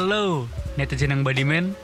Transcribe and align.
Halo 0.00 0.48
netizen 0.80 1.12
yang 1.12 1.20
badimen 1.20 1.76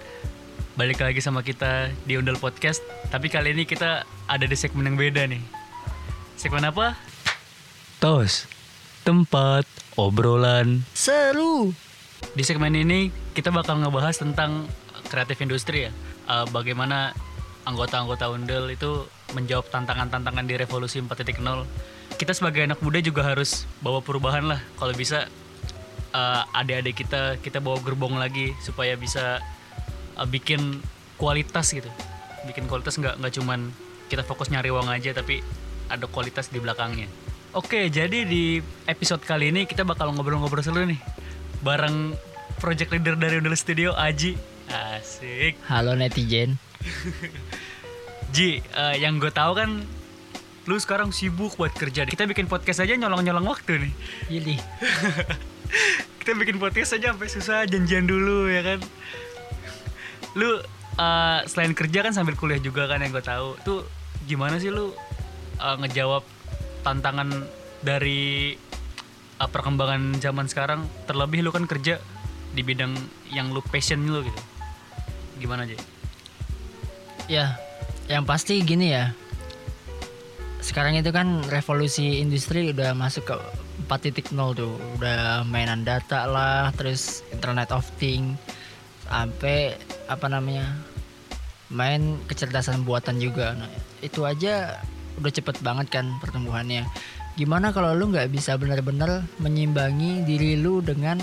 Balik 0.72 1.04
lagi 1.04 1.20
sama 1.20 1.44
kita 1.44 1.92
di 2.08 2.16
Undal 2.16 2.40
Podcast. 2.40 2.80
Tapi 3.12 3.28
kali 3.28 3.52
ini 3.52 3.68
kita 3.68 4.08
ada 4.08 4.46
di 4.48 4.56
segmen 4.56 4.88
yang 4.88 4.96
beda 4.96 5.28
nih. 5.28 5.44
Segmen 6.40 6.64
apa? 6.64 6.96
Tos 8.00 8.48
Tempat 9.04 9.68
obrolan. 10.00 10.80
Seru. 10.96 11.76
Di 12.32 12.40
segmen 12.40 12.72
ini 12.72 13.12
kita 13.36 13.52
bakal 13.52 13.84
ngebahas 13.84 14.16
tentang 14.16 14.64
kreatif 15.12 15.36
industri 15.44 15.84
ya. 15.84 15.92
Eh, 16.24 16.46
Bagaimana 16.48 17.12
anggota-anggota 17.68 18.32
Undel 18.32 18.72
itu 18.72 19.04
menjawab 19.36 19.68
tantangan-tantangan 19.68 20.48
di 20.48 20.56
revolusi 20.56 21.04
4.0 21.04 21.36
Kita 22.16 22.32
sebagai 22.32 22.64
anak 22.64 22.80
muda 22.80 22.96
juga 23.04 23.28
harus 23.28 23.68
bawa 23.84 24.00
perubahan 24.00 24.48
lah. 24.48 24.64
Kalau 24.80 24.96
bisa 24.96 25.28
eh, 26.16 26.42
adik-adik 26.56 27.04
kita 27.04 27.36
kita 27.44 27.60
bawa 27.60 27.78
gerbong 27.84 28.16
lagi 28.16 28.56
supaya 28.64 28.96
bisa 28.96 29.44
eh, 30.16 30.28
bikin 30.28 30.80
kualitas 31.20 31.76
gitu. 31.76 31.88
Bikin 32.48 32.64
kualitas 32.70 32.96
nggak 32.96 33.20
nggak 33.20 33.32
cuman 33.36 33.70
kita 34.08 34.22
fokus 34.24 34.48
nyari 34.48 34.72
uang 34.72 34.88
aja 34.88 35.12
tapi 35.12 35.44
ada 35.92 36.08
kualitas 36.08 36.48
di 36.48 36.58
belakangnya. 36.58 37.06
Oke 37.52 37.88
jadi 37.92 38.24
di 38.24 38.60
episode 38.88 39.24
kali 39.24 39.52
ini 39.52 39.68
kita 39.68 39.84
bakal 39.84 40.12
ngobrol-ngobrol 40.16 40.64
seru 40.64 40.88
nih. 40.88 41.00
Bareng 41.60 42.16
project 42.60 42.92
leader 42.96 43.16
dari 43.16 43.40
Undel 43.40 43.56
Studio 43.56 43.92
Aji. 43.92 44.36
Asik. 44.66 45.60
Halo 45.68 45.94
netizen. 45.94 46.58
Ji 48.34 48.60
eh, 48.60 48.94
yang 48.98 49.22
gue 49.22 49.30
tahu 49.30 49.52
kan 49.56 49.70
lu 50.66 50.76
sekarang 50.82 51.14
sibuk 51.14 51.54
buat 51.54 51.70
kerja. 51.70 52.04
Kita 52.04 52.26
bikin 52.26 52.50
podcast 52.50 52.82
aja 52.82 52.98
nyolong-nyolong 52.98 53.46
waktu 53.46 53.86
nih. 53.86 53.92
Jadi 54.26 54.54
kita 56.22 56.36
bikin 56.36 56.56
podcast 56.58 56.96
aja 56.96 57.12
sampai 57.14 57.28
susah 57.30 57.58
janjian 57.68 58.06
dulu 58.06 58.48
ya 58.50 58.62
kan? 58.62 58.78
Lu 60.36 60.60
uh, 61.00 61.40
selain 61.48 61.72
kerja 61.72 62.04
kan 62.04 62.12
sambil 62.12 62.36
kuliah 62.36 62.60
juga 62.60 62.86
kan 62.86 63.00
yang 63.00 63.12
gue 63.12 63.24
tahu. 63.24 63.56
Tuh 63.62 63.86
gimana 64.26 64.60
sih 64.60 64.72
lu 64.72 64.92
uh, 65.60 65.76
ngejawab 65.80 66.22
tantangan 66.82 67.46
dari 67.82 68.56
uh, 69.40 69.48
perkembangan 69.48 70.18
zaman 70.22 70.46
sekarang? 70.48 70.84
Terlebih 71.04 71.44
lu 71.44 71.50
kan 71.54 71.68
kerja 71.68 72.02
di 72.56 72.62
bidang 72.64 72.96
yang 73.30 73.52
lu 73.52 73.60
passion 73.64 74.02
lu 74.04 74.24
gitu. 74.24 74.42
Gimana 75.40 75.68
aja 75.68 75.76
ya, 77.26 77.58
yang 78.06 78.24
pasti 78.24 78.62
gini 78.62 78.94
ya. 78.94 79.12
Sekarang 80.62 80.98
itu 80.98 81.10
kan 81.14 81.46
revolusi 81.46 82.18
industri 82.18 82.74
udah 82.74 82.94
masuk 82.94 83.30
ke 83.30 83.36
4.0 83.88 84.34
tuh. 84.58 84.74
Udah 84.98 85.46
mainan 85.46 85.86
data 85.86 86.26
lah, 86.26 86.74
terus 86.74 87.22
Internet 87.30 87.70
of 87.72 87.86
Things 87.98 88.38
sampai 89.06 89.78
apa 90.10 90.26
namanya? 90.26 90.66
main 91.66 92.22
kecerdasan 92.30 92.86
buatan 92.86 93.18
juga. 93.18 93.58
Nah, 93.58 93.70
itu 93.98 94.22
aja 94.22 94.78
udah 95.18 95.32
cepet 95.32 95.58
banget 95.66 95.90
kan 95.90 96.06
pertumbuhannya. 96.22 96.86
Gimana 97.34 97.74
kalau 97.74 97.92
lu 97.92 98.08
nggak 98.14 98.30
bisa 98.32 98.56
benar-benar 98.56 99.26
menyimbangi 99.42 100.24
diri 100.24 100.56
lu 100.56 100.80
dengan 100.80 101.20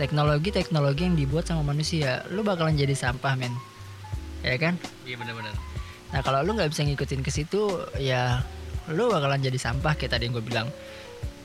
teknologi-teknologi 0.00 1.02
yang 1.04 1.16
dibuat 1.18 1.44
sama 1.50 1.66
manusia, 1.66 2.24
lu 2.32 2.40
bakalan 2.40 2.78
jadi 2.78 2.94
sampah 2.96 3.34
men. 3.36 3.52
Ya 4.46 4.56
kan? 4.62 4.78
iya 5.02 5.18
benar-benar 5.18 5.58
Nah 6.14 6.20
kalau 6.22 6.38
lu 6.46 6.54
nggak 6.54 6.70
bisa 6.70 6.86
ngikutin 6.86 7.20
ke 7.26 7.30
situ, 7.34 7.82
ya 7.98 8.40
lu 8.88 9.10
bakalan 9.10 9.42
jadi 9.42 9.58
sampah 9.58 9.98
kayak 9.98 10.16
tadi 10.16 10.30
yang 10.30 10.38
gue 10.38 10.46
bilang. 10.46 10.68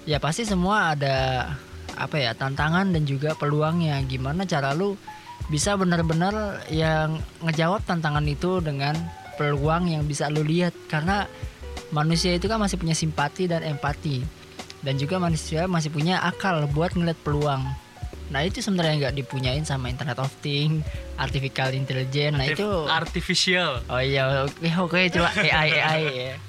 Ya 0.09 0.17
pasti 0.17 0.43
semua 0.47 0.97
ada 0.97 1.45
apa 1.93 2.17
ya 2.17 2.33
tantangan 2.33 2.89
dan 2.89 3.03
juga 3.05 3.37
peluangnya. 3.37 4.01
Gimana 4.05 4.49
cara 4.49 4.73
lu 4.73 4.97
bisa 5.49 5.75
benar-benar 5.77 6.65
yang 6.71 7.19
ngejawab 7.43 7.83
tantangan 7.85 8.25
itu 8.25 8.61
dengan 8.63 8.97
peluang 9.35 9.89
yang 9.89 10.03
bisa 10.05 10.29
lu 10.29 10.45
lihat 10.45 10.73
karena 10.89 11.25
manusia 11.91 12.33
itu 12.33 12.47
kan 12.47 12.61
masih 12.61 12.79
punya 12.79 12.95
simpati 12.95 13.49
dan 13.51 13.65
empati 13.65 14.23
dan 14.81 14.97
juga 14.97 15.21
manusia 15.21 15.69
masih 15.69 15.93
punya 15.93 16.21
akal 16.21 16.65
buat 16.71 16.93
ngeliat 16.97 17.17
peluang. 17.21 17.61
Nah 18.31 18.47
itu 18.47 18.63
sebenarnya 18.63 19.09
nggak 19.09 19.15
dipunyain 19.21 19.67
sama 19.67 19.91
Internet 19.91 20.17
of 20.17 20.31
Things, 20.39 20.87
artificial 21.19 21.75
intelligence. 21.75 22.35
Nah 22.39 22.47
itu 22.47 22.69
artificial 22.87 23.83
Oh 23.91 23.99
iya, 23.99 24.47
oke 24.47 24.71
oke 24.87 24.99
coba 25.11 25.29
AI 25.35 25.69
AI 25.77 26.01
ya. 26.31 26.35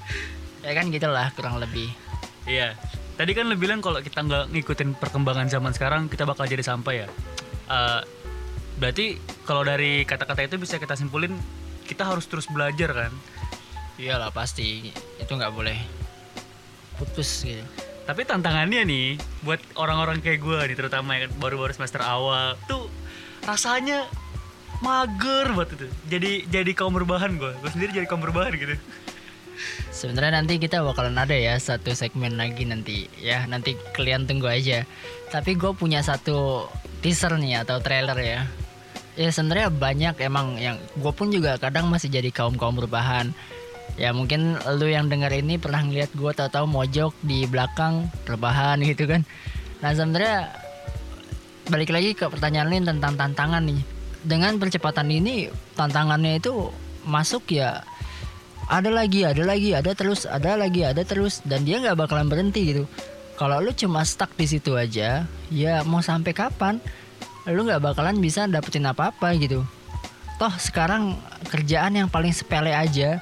Ya 0.63 0.71
kan 0.79 0.87
gitulah 0.95 1.27
kurang 1.35 1.59
lebih. 1.59 1.91
Iya. 2.47 2.71
Tadi 3.13 3.31
kan 3.37 3.45
lu 3.45 3.53
bilang 3.53 3.77
kalau 3.77 4.01
kita 4.01 4.25
nggak 4.25 4.49
ngikutin 4.49 4.97
perkembangan 4.97 5.45
zaman 5.45 5.69
sekarang 5.69 6.09
kita 6.09 6.25
bakal 6.25 6.49
jadi 6.49 6.65
sampah 6.65 6.93
ya. 6.93 7.07
Eh, 7.69 8.01
berarti 8.81 9.21
kalau 9.45 9.61
dari 9.61 10.01
kata-kata 10.01 10.49
itu 10.49 10.57
bisa 10.57 10.81
kita 10.81 10.97
simpulin 10.97 11.37
kita 11.85 12.09
harus 12.09 12.25
terus 12.25 12.49
belajar 12.49 12.89
kan. 12.89 13.13
Iyalah 14.01 14.33
pasti 14.33 14.89
itu 15.21 15.31
nggak 15.31 15.53
boleh 15.53 15.77
putus 16.97 17.45
gitu. 17.45 17.61
Tapi 18.03 18.25
tantangannya 18.27 18.81
nih 18.83 19.07
buat 19.45 19.61
orang-orang 19.79 20.19
kayak 20.19 20.43
gue 20.43 20.59
nih 20.73 20.77
terutama 20.77 21.15
yang 21.15 21.31
baru-baru 21.39 21.71
semester 21.71 22.03
awal 22.03 22.59
tuh 22.67 22.89
rasanya 23.45 24.09
mager 24.83 25.53
banget 25.55 25.79
itu. 25.79 25.87
Jadi 26.11 26.31
jadi 26.51 26.71
kaum 26.75 26.91
berbahan 26.97 27.37
gue. 27.39 27.53
Gue 27.61 27.71
sendiri 27.71 27.95
jadi 27.95 28.07
kaum 28.09 28.19
berbahan 28.19 28.51
gitu. 28.57 28.75
Sebenarnya 29.93 30.41
nanti 30.41 30.57
kita 30.57 30.81
bakalan 30.81 31.15
ada 31.15 31.33
ya 31.33 31.55
satu 31.57 31.93
segmen 31.93 32.35
lagi 32.35 32.65
nanti 32.65 33.07
ya 33.21 33.45
nanti 33.47 33.77
kalian 33.95 34.25
tunggu 34.25 34.49
aja. 34.49 34.83
Tapi 35.29 35.55
gue 35.55 35.71
punya 35.73 36.03
satu 36.03 36.67
teaser 37.01 37.35
nih 37.37 37.63
atau 37.63 37.79
trailer 37.79 38.17
ya. 38.19 38.39
Ya 39.13 39.29
sebenarnya 39.29 39.69
banyak 39.69 40.15
emang 40.25 40.57
yang 40.57 40.81
gue 40.97 41.13
pun 41.13 41.29
juga 41.29 41.61
kadang 41.61 41.87
masih 41.89 42.09
jadi 42.09 42.33
kaum 42.33 42.57
kaum 42.57 42.77
berbahan. 42.77 43.31
Ya 43.93 44.09
mungkin 44.09 44.57
lu 44.79 44.89
yang 44.89 45.05
denger 45.05 45.29
ini 45.37 45.61
pernah 45.61 45.85
ngeliat 45.85 46.09
gue 46.17 46.31
tahu-tahu 46.33 46.65
mojok 46.65 47.13
di 47.21 47.45
belakang 47.45 48.09
rebahan 48.25 48.81
gitu 48.89 49.05
kan. 49.05 49.21
Nah 49.85 49.91
sebenarnya 49.93 50.49
balik 51.69 51.93
lagi 51.93 52.11
ke 52.17 52.25
pertanyaan 52.27 52.69
lain 52.73 52.85
tentang 52.89 53.13
tantangan 53.15 53.63
nih. 53.63 53.81
Dengan 54.23 54.55
percepatan 54.55 55.11
ini 55.11 55.51
tantangannya 55.75 56.39
itu 56.39 56.71
masuk 57.03 57.59
ya 57.59 57.83
ada 58.69 58.89
lagi, 58.89 59.27
ada 59.27 59.43
lagi, 59.43 59.75
ada 59.75 59.91
terus, 59.91 60.23
ada 60.23 60.55
lagi, 60.55 60.81
ada 60.87 61.03
terus 61.03 61.43
dan 61.43 61.67
dia 61.67 61.79
nggak 61.83 61.99
bakalan 61.99 62.27
berhenti 62.31 62.75
gitu. 62.75 62.83
Kalau 63.35 63.59
lu 63.59 63.73
cuma 63.73 64.05
stuck 64.05 64.31
di 64.37 64.45
situ 64.45 64.77
aja, 64.77 65.25
ya 65.49 65.73
mau 65.83 65.99
sampai 65.99 66.31
kapan? 66.31 66.77
Lu 67.49 67.65
nggak 67.65 67.81
bakalan 67.81 68.21
bisa 68.21 68.47
dapetin 68.47 68.87
apa-apa 68.87 69.35
gitu. 69.41 69.65
Toh 70.39 70.53
sekarang 70.61 71.17
kerjaan 71.49 71.97
yang 71.97 72.07
paling 72.07 72.31
sepele 72.31 72.71
aja 72.71 73.19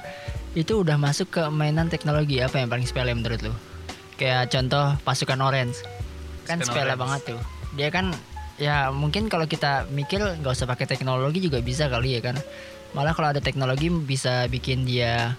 itu 0.52 0.84
udah 0.84 1.00
masuk 1.00 1.32
ke 1.32 1.42
mainan 1.48 1.88
teknologi 1.88 2.38
apa 2.44 2.60
yang 2.60 2.68
paling 2.68 2.84
sepele 2.86 3.10
menurut 3.16 3.40
lu? 3.40 3.52
Kayak 4.20 4.52
contoh 4.52 4.94
pasukan 5.02 5.40
orange, 5.40 5.80
kan 6.44 6.60
Pasukan 6.60 6.66
sepele 6.70 6.92
Orange. 6.92 7.00
banget 7.02 7.20
tuh. 7.34 7.40
Dia 7.74 7.88
kan 7.88 8.06
ya 8.60 8.92
mungkin 8.92 9.26
kalau 9.32 9.48
kita 9.48 9.88
mikir 9.90 10.20
nggak 10.20 10.52
usah 10.54 10.68
pakai 10.68 10.86
teknologi 10.86 11.40
juga 11.42 11.58
bisa 11.64 11.88
kali 11.88 12.14
ya 12.14 12.20
kan. 12.20 12.36
Malah 12.92 13.16
kalau 13.16 13.32
ada 13.32 13.40
teknologi 13.40 13.88
bisa 13.88 14.44
bikin 14.52 14.84
dia 14.84 15.36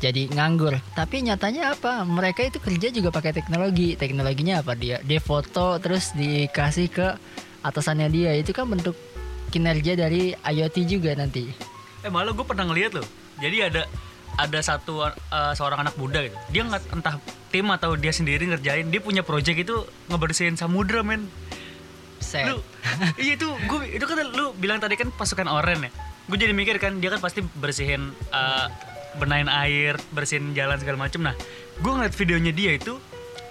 jadi 0.00 0.28
nganggur. 0.32 0.76
Tapi 0.92 1.24
nyatanya 1.24 1.72
apa? 1.76 2.04
Mereka 2.04 2.52
itu 2.52 2.58
kerja 2.60 2.88
juga 2.92 3.08
pakai 3.08 3.32
teknologi. 3.32 3.96
Teknologinya 3.96 4.60
apa 4.60 4.76
dia? 4.76 5.00
Dia 5.04 5.20
foto 5.20 5.80
terus 5.80 6.12
dikasih 6.12 6.88
ke 6.92 7.06
atasannya 7.64 8.08
dia. 8.12 8.30
Itu 8.36 8.52
kan 8.52 8.68
bentuk 8.68 8.96
kinerja 9.48 9.96
dari 9.96 10.36
IoT 10.36 10.76
juga 10.84 11.16
nanti. 11.16 11.48
Eh 12.04 12.10
malah 12.12 12.36
gue 12.36 12.44
pernah 12.44 12.68
ngeliat 12.68 12.92
loh. 12.96 13.06
Jadi 13.40 13.56
ada 13.64 13.82
ada 14.34 14.58
satu 14.60 15.04
eh, 15.08 15.52
seorang 15.56 15.88
anak 15.88 15.94
muda 15.96 16.20
gitu. 16.20 16.36
Dia 16.52 16.62
nggak 16.68 16.82
entah 16.90 17.16
tim 17.48 17.70
atau 17.72 17.96
dia 17.96 18.12
sendiri 18.12 18.44
ngerjain. 18.50 18.90
Dia 18.92 19.00
punya 19.00 19.22
project 19.24 19.56
itu 19.68 19.88
ngebersihin 20.12 20.60
samudra 20.60 21.00
men. 21.00 21.32
Set. 22.20 22.50
Lu 22.50 22.60
iya 23.20 23.40
itu 23.40 23.48
gue 23.48 23.80
itu 24.00 24.04
kan 24.04 24.16
lu 24.32 24.52
bilang 24.56 24.80
tadi 24.84 25.00
kan 25.00 25.08
pasukan 25.12 25.48
oren 25.48 25.88
ya. 25.88 25.92
Gue 26.24 26.36
jadi 26.40 26.56
mikir 26.56 26.80
kan 26.80 26.98
dia 26.98 27.12
kan 27.12 27.20
pasti 27.20 27.44
bersihin 27.60 28.12
eh, 28.32 28.66
benahin 29.20 29.50
air, 29.50 30.00
bersihin 30.10 30.56
jalan 30.56 30.80
segala 30.80 31.06
macem. 31.06 31.20
Nah, 31.22 31.36
gue 31.78 31.92
ngeliat 31.92 32.14
videonya 32.16 32.52
dia 32.52 32.72
itu 32.76 32.96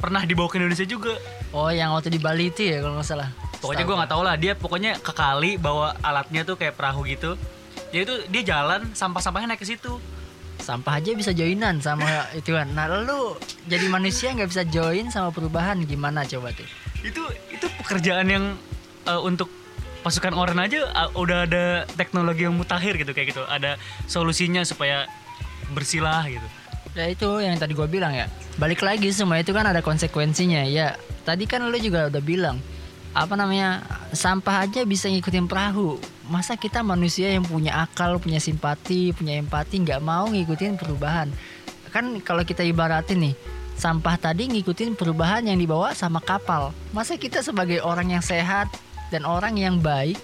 pernah 0.01 0.25
dibawa 0.25 0.51
ke 0.51 0.59
Indonesia 0.59 0.83
juga. 0.83 1.15
Oh, 1.55 1.69
yang 1.71 1.95
waktu 1.95 2.11
di 2.11 2.19
Bali 2.19 2.51
itu 2.51 2.67
ya 2.67 2.83
kalau 2.83 2.99
nggak 2.99 3.07
salah. 3.07 3.29
Pokoknya 3.63 3.83
gue 3.87 3.95
nggak 3.95 4.11
tahu 4.11 4.21
lah 4.27 4.35
dia 4.35 4.53
pokoknya 4.59 4.91
ke 4.99 5.13
kali 5.15 5.55
bawa 5.55 5.95
alatnya 6.03 6.43
tuh 6.43 6.59
kayak 6.59 6.75
perahu 6.75 7.07
gitu. 7.07 7.39
Jadi 7.93 8.03
tuh 8.03 8.17
dia 8.27 8.41
jalan 8.43 8.91
sampah-sampahnya 8.91 9.55
naik 9.55 9.61
ke 9.63 9.67
situ. 9.69 10.01
Sampah 10.59 10.99
aja 10.99 11.11
bisa 11.15 11.31
joinan 11.31 11.79
sama 11.79 12.05
itu 12.39 12.51
kan. 12.51 12.67
Nah, 12.75 12.91
lu 12.91 13.37
jadi 13.69 13.87
manusia 13.87 14.35
nggak 14.35 14.49
bisa 14.51 14.63
join 14.67 15.07
sama 15.13 15.31
perubahan 15.31 15.79
gimana 15.87 16.27
coba 16.27 16.51
tuh? 16.51 16.67
itu 17.03 17.23
itu 17.51 17.67
pekerjaan 17.83 18.27
yang 18.31 18.45
uh, 19.05 19.19
untuk 19.19 19.51
pasukan 20.03 20.35
oren 20.35 20.59
aja 20.59 20.83
uh, 20.91 21.09
udah 21.15 21.47
ada 21.47 21.88
teknologi 21.95 22.44
yang 22.44 22.53
mutakhir 22.53 23.00
gitu 23.00 23.15
kayak 23.15 23.31
gitu. 23.31 23.44
Ada 23.47 23.79
solusinya 24.05 24.61
supaya 24.67 25.07
bersilah 25.71 26.27
gitu. 26.27 26.47
Ya 26.94 27.09
itu 27.09 27.25
yang 27.41 27.57
tadi 27.57 27.73
gue 27.73 27.88
bilang 27.89 28.13
ya. 28.13 28.29
Balik 28.61 28.85
lagi 28.85 29.09
semua 29.09 29.41
itu 29.41 29.50
kan 29.55 29.65
ada 29.65 29.81
konsekuensinya. 29.81 30.67
Ya. 30.69 31.00
Tadi 31.25 31.50
kan 31.50 31.65
lu 31.65 31.77
juga 31.79 32.11
udah 32.11 32.21
bilang 32.21 32.59
apa 33.13 33.38
namanya 33.38 33.85
sampah 34.13 34.67
aja 34.67 34.85
bisa 34.85 35.09
ngikutin 35.09 35.50
perahu. 35.50 35.97
Masa 36.29 36.59
kita 36.59 36.85
manusia 36.85 37.31
yang 37.31 37.47
punya 37.47 37.81
akal 37.81 38.19
punya 38.19 38.38
simpati 38.38 39.15
punya 39.15 39.39
empati 39.39 39.81
nggak 39.81 40.01
mau 40.03 40.29
ngikutin 40.29 40.77
perubahan? 40.77 41.31
Kan 41.89 42.21
kalau 42.21 42.45
kita 42.45 42.61
ibaratin 42.61 43.31
nih 43.31 43.35
sampah 43.73 44.17
tadi 44.21 44.49
ngikutin 44.53 44.94
perubahan 44.94 45.49
yang 45.49 45.57
dibawa 45.57 45.97
sama 45.97 46.21
kapal. 46.21 46.75
Masa 46.94 47.17
kita 47.17 47.41
sebagai 47.41 47.81
orang 47.81 48.13
yang 48.13 48.21
sehat 48.21 48.69
dan 49.13 49.30
orang 49.30 49.54
yang 49.62 49.77
baik 49.77 50.18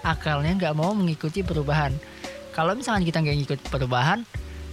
akalnya 0.00 0.56
nggak 0.56 0.72
mau 0.72 0.96
mengikuti 0.96 1.44
perubahan. 1.44 1.92
Kalau 2.56 2.72
misalnya 2.72 3.04
kita 3.04 3.20
nggak 3.20 3.36
ngikut 3.44 3.60
perubahan 3.68 4.24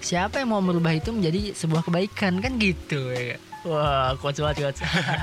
siapa 0.01 0.41
yang 0.41 0.53
mau 0.53 0.61
merubah 0.61 0.93
itu 0.93 1.09
menjadi 1.09 1.57
sebuah 1.57 1.85
kebaikan 1.89 2.37
kan 2.37 2.61
gitu 2.61 3.09
ya 3.13 3.41
Wah, 3.65 4.15
kuat 4.23 4.39
banget, 4.39 4.63
kuat. 4.63 4.75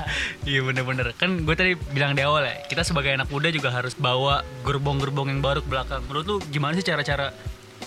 Iya 0.49 0.61
bener-bener. 0.61 1.17
Kan 1.17 1.49
gue 1.49 1.55
tadi 1.57 1.73
bilang 1.95 2.13
di 2.13 2.21
awal 2.21 2.45
ya 2.45 2.61
Kita 2.69 2.85
sebagai 2.85 3.09
anak 3.09 3.31
muda 3.33 3.49
juga 3.49 3.73
harus 3.73 3.97
bawa 3.97 4.45
gerbong-gerbong 4.61 5.33
yang 5.33 5.41
baru 5.41 5.65
ke 5.65 5.69
belakang. 5.71 6.05
Menurut 6.05 6.25
lu 6.29 6.37
gimana 6.53 6.77
sih 6.77 6.85
cara-cara 6.85 7.33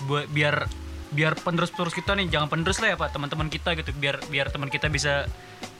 buat 0.03 0.27
biar 0.27 0.67
biar 1.15 1.39
penerus-penerus 1.39 1.95
kita 1.95 2.11
nih 2.13 2.27
jangan 2.27 2.51
penerus 2.51 2.77
lah 2.83 2.93
ya 2.93 2.97
pak 2.99 3.09
teman-teman 3.09 3.49
kita 3.49 3.73
gitu 3.73 3.89
biar 3.97 4.21
biar 4.29 4.53
teman 4.53 4.69
kita 4.69 4.91
bisa 4.91 5.31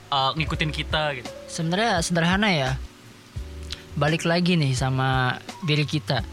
uh, 0.08 0.32
ngikutin 0.38 0.70
kita 0.72 1.02
gitu? 1.20 1.28
Sebenarnya 1.44 2.00
sederhana 2.00 2.48
ya. 2.48 2.70
Balik 4.00 4.24
lagi 4.24 4.56
nih 4.56 4.72
sama 4.72 5.36
diri 5.60 5.84
kita. 5.84 6.24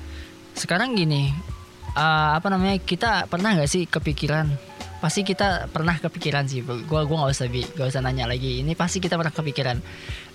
Sekarang 0.56 0.96
gini, 0.96 1.28
eh, 2.00 2.30
apa 2.40 2.48
namanya? 2.48 2.80
Kita 2.80 3.28
pernah 3.28 3.60
nggak 3.60 3.68
sih 3.68 3.84
kepikiran? 3.92 4.48
Pasti 5.04 5.28
kita 5.28 5.68
pernah 5.68 6.00
kepikiran 6.00 6.48
sih. 6.48 6.64
Gua 6.64 7.04
gua 7.04 7.28
nggak 7.28 7.34
usah 7.36 7.52
bi, 7.52 7.68
gak 7.68 7.92
usah 7.92 8.00
nanya 8.00 8.24
lagi. 8.24 8.64
Ini 8.64 8.72
pasti 8.74 9.04
kita 9.04 9.20
pernah 9.20 9.36
kepikiran. 9.36 9.78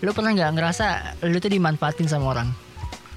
Lu 0.05 0.13
pernah 0.13 0.37
nggak 0.37 0.53
ngerasa 0.61 0.87
lu 1.25 1.41
tuh 1.41 1.49
dimanfaatin 1.49 2.07
sama 2.07 2.37
orang? 2.37 2.49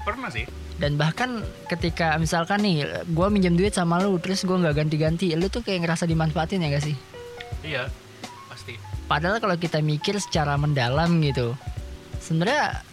pernah 0.06 0.30
sih 0.30 0.46
Dan 0.78 0.94
bahkan 0.94 1.42
ketika 1.66 2.14
misalkan 2.14 2.62
nih, 2.62 2.86
gua 3.10 3.26
minjem 3.26 3.58
duit 3.58 3.74
sama 3.74 3.98
lu, 3.98 4.16
terus 4.22 4.46
gua 4.46 4.62
nggak 4.62 4.86
ganti-ganti, 4.86 5.34
lu 5.34 5.50
tuh 5.50 5.66
kayak 5.66 5.82
ngerasa 5.82 6.06
dimanfaatin 6.06 6.62
ya 6.62 6.68
gak 6.70 6.84
sih? 6.86 6.96
iya 7.66 7.90
pasti 8.46 8.78
Padahal 9.10 9.42
kalau 9.42 9.58
kita 9.58 9.82
mikir 9.82 10.14
secara 10.22 10.54
mendalam 10.54 11.10
gitu, 11.22 11.58
sebenarnya 12.22 12.86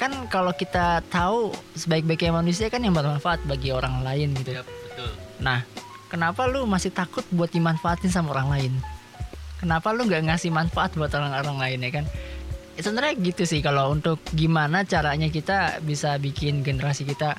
kan 0.00 0.12
kalau 0.32 0.56
kita 0.56 1.04
tahu 1.12 1.52
sebaik-baiknya 1.76 2.32
manusia 2.40 2.72
kan 2.72 2.80
yang 2.80 2.96
bermanfaat 2.96 3.44
bagi 3.44 3.68
orang 3.68 4.00
lain 4.00 4.32
gitu. 4.40 4.56
ya 4.56 4.64
betul 4.64 5.12
Nah, 5.40 5.64
kenapa 6.12 6.44
lu 6.48 6.68
masih 6.68 6.92
takut 6.92 7.24
buat 7.32 7.48
dimanfaatin 7.52 8.12
sama 8.12 8.36
orang 8.36 8.48
lain? 8.48 8.72
Kenapa 9.60 9.92
lu 9.92 10.08
nggak 10.08 10.28
ngasih 10.28 10.52
manfaat 10.52 10.96
buat 10.96 11.12
orang-orang 11.12 11.56
lain 11.56 11.78
ya 11.84 11.90
kan? 12.00 12.04
Ya, 12.76 12.80
sebenarnya 12.84 13.14
gitu 13.20 13.42
sih 13.44 13.60
kalau 13.60 13.92
untuk 13.92 14.20
gimana 14.32 14.84
caranya 14.88 15.28
kita 15.28 15.84
bisa 15.84 16.16
bikin 16.16 16.64
generasi 16.64 17.04
kita 17.04 17.36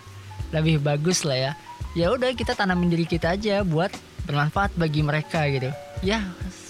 lebih 0.53 0.81
bagus 0.81 1.25
lah 1.25 1.37
ya. 1.37 1.51
Ya 1.97 2.13
udah 2.13 2.33
kita 2.33 2.53
tanamin 2.53 2.93
diri 2.93 3.05
kita 3.09 3.37
aja 3.37 3.65
buat 3.65 3.89
bermanfaat 4.25 4.77
bagi 4.77 5.01
mereka 5.01 5.45
gitu. 5.49 5.73
Ya, 6.01 6.25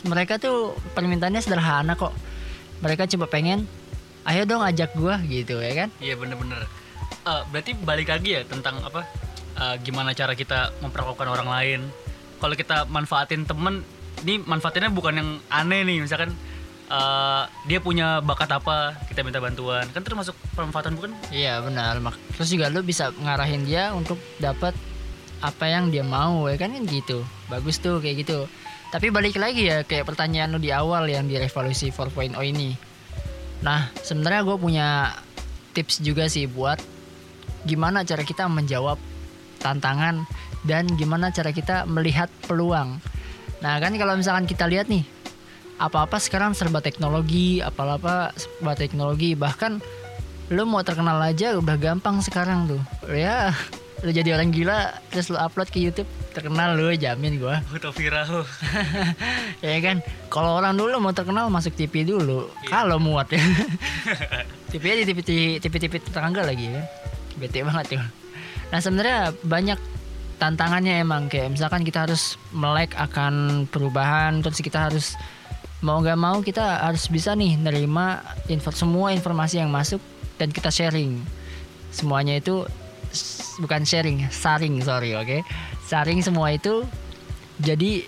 mereka 0.08 0.40
tuh 0.40 0.76
permintaannya 0.96 1.40
sederhana 1.44 1.96
kok. 1.96 2.16
Mereka 2.80 3.08
cuma 3.12 3.28
pengen 3.28 3.68
ayo 4.24 4.42
dong 4.46 4.62
ajak 4.62 4.94
gua 4.94 5.18
gitu 5.22 5.58
ya 5.58 5.74
kan? 5.76 5.90
Iya 5.98 6.14
bener-bener. 6.16 6.66
Eh, 7.22 7.42
berarti 7.48 7.72
balik 7.76 8.08
lagi 8.08 8.30
ya 8.34 8.42
tentang 8.44 8.82
apa? 8.82 9.06
eh, 9.52 9.76
gimana 9.80 10.12
cara 10.12 10.32
kita 10.32 10.72
memperlakukan 10.80 11.28
orang 11.28 11.46
lain. 11.46 11.80
Kalau 12.38 12.56
kita 12.56 12.88
manfaatin 12.88 13.44
temen, 13.44 13.84
ini 14.22 14.40
manfaatinnya 14.40 14.90
bukan 14.90 15.14
yang 15.14 15.30
aneh 15.48 15.84
nih, 15.84 16.00
misalkan 16.00 16.32
eh, 16.88 17.44
dia 17.66 17.80
punya 17.80 18.20
bakat 18.20 18.50
apa, 18.50 18.96
kita 19.06 19.22
minta 19.22 19.38
bantuan, 19.38 19.86
kan 19.88 20.02
termasuk 20.02 20.34
pemanfaatan 20.52 20.96
bukan? 20.96 21.12
Iya 21.30 21.62
benar. 21.62 22.00
Mak- 22.00 22.18
Terus 22.34 22.50
juga 22.50 22.68
lu 22.68 22.82
bisa 22.82 23.12
ngarahin 23.14 23.64
dia 23.64 23.92
untuk 23.92 24.18
dapat 24.38 24.74
apa 25.42 25.66
yang 25.66 25.90
dia 25.90 26.02
mau 26.02 26.46
ya 26.46 26.56
kan 26.56 26.70
kan 26.70 26.84
gitu. 26.86 27.22
Bagus 27.48 27.78
tuh 27.78 27.98
kayak 27.98 28.24
gitu. 28.24 28.46
Tapi 28.90 29.08
balik 29.08 29.36
lagi 29.36 29.68
ya 29.68 29.82
kayak 29.82 30.04
pertanyaan 30.06 30.52
lu 30.52 30.60
di 30.60 30.70
awal 30.70 31.08
yang 31.08 31.26
di 31.26 31.36
revolusi 31.36 31.90
4.0 31.90 32.36
ini. 32.44 32.76
Nah 33.62 33.90
sebenarnya 34.02 34.42
gue 34.46 34.58
punya 34.58 34.88
tips 35.72 36.02
juga 36.04 36.28
sih 36.28 36.50
buat 36.50 36.82
gimana 37.66 38.02
cara 38.02 38.26
kita 38.26 38.50
menjawab 38.50 38.98
tantangan 39.62 40.26
dan 40.66 40.90
gimana 40.98 41.30
cara 41.30 41.54
kita 41.54 41.86
melihat 41.86 42.28
peluang. 42.50 42.98
Nah 43.62 43.78
kan 43.78 43.94
kalau 43.98 44.18
misalkan 44.18 44.50
kita 44.50 44.66
lihat 44.66 44.90
nih 44.90 45.06
apa-apa 45.82 46.22
sekarang 46.22 46.54
serba 46.54 46.82
teknologi, 46.82 47.62
apa-apa 47.62 48.34
serba 48.38 48.74
teknologi 48.78 49.34
bahkan 49.34 49.82
lu 50.52 50.68
mau 50.68 50.84
terkenal 50.84 51.18
aja 51.24 51.56
udah 51.56 51.80
gampang 51.80 52.20
sekarang 52.20 52.68
tuh 52.68 52.82
ya 53.08 53.56
lu 54.04 54.12
jadi 54.12 54.36
orang 54.36 54.52
gila 54.52 54.92
terus 55.08 55.32
lu 55.32 55.40
upload 55.40 55.72
ke 55.72 55.80
YouTube 55.80 56.10
terkenal 56.32 56.80
lu 56.80 56.92
jamin 56.96 57.38
gua. 57.38 57.60
Foto 57.68 57.92
viral. 57.92 58.48
ya 59.66 59.78
kan? 59.84 60.00
Kalau 60.32 60.58
orang 60.58 60.80
dulu 60.80 60.98
mau 61.04 61.12
terkenal 61.12 61.52
masuk 61.52 61.76
TV 61.76 62.08
dulu. 62.08 62.48
Kalau 62.68 62.98
muat 62.98 63.28
ya. 63.32 63.44
TV 64.72 65.04
di 65.04 65.12
TV 65.12 65.20
TV 65.60 65.74
TV 65.76 65.94
tetangga 66.00 66.48
lagi 66.48 66.72
kan 66.72 66.88
bete 67.36 67.64
banget 67.64 67.98
tuh 67.98 68.04
nah 68.72 68.80
sebenarnya 68.80 69.36
banyak 69.44 69.80
tantangannya 70.40 71.04
emang. 71.04 71.28
Kayak 71.28 71.54
misalkan 71.54 71.84
kita 71.84 72.08
harus 72.08 72.40
melek 72.56 72.96
akan 72.96 73.68
perubahan 73.68 74.40
terus 74.40 74.64
kita 74.64 74.88
harus 74.88 75.20
mau 75.84 76.00
nggak 76.00 76.16
mau 76.18 76.40
kita 76.40 76.88
harus 76.88 77.12
bisa 77.12 77.36
nih 77.36 77.60
nerima 77.60 78.24
info 78.48 78.72
semua 78.72 79.12
informasi 79.12 79.60
yang 79.60 79.68
masuk 79.68 80.00
dan 80.40 80.50
kita 80.56 80.72
sharing. 80.72 81.20
Semuanya 81.92 82.40
itu 82.40 82.64
bukan 83.62 83.86
sharing 83.86 84.26
saring 84.34 84.82
sorry 84.82 85.14
oke 85.14 85.46
saring 85.86 86.26
semua 86.26 86.58
itu 86.58 86.84
jadi 87.62 88.02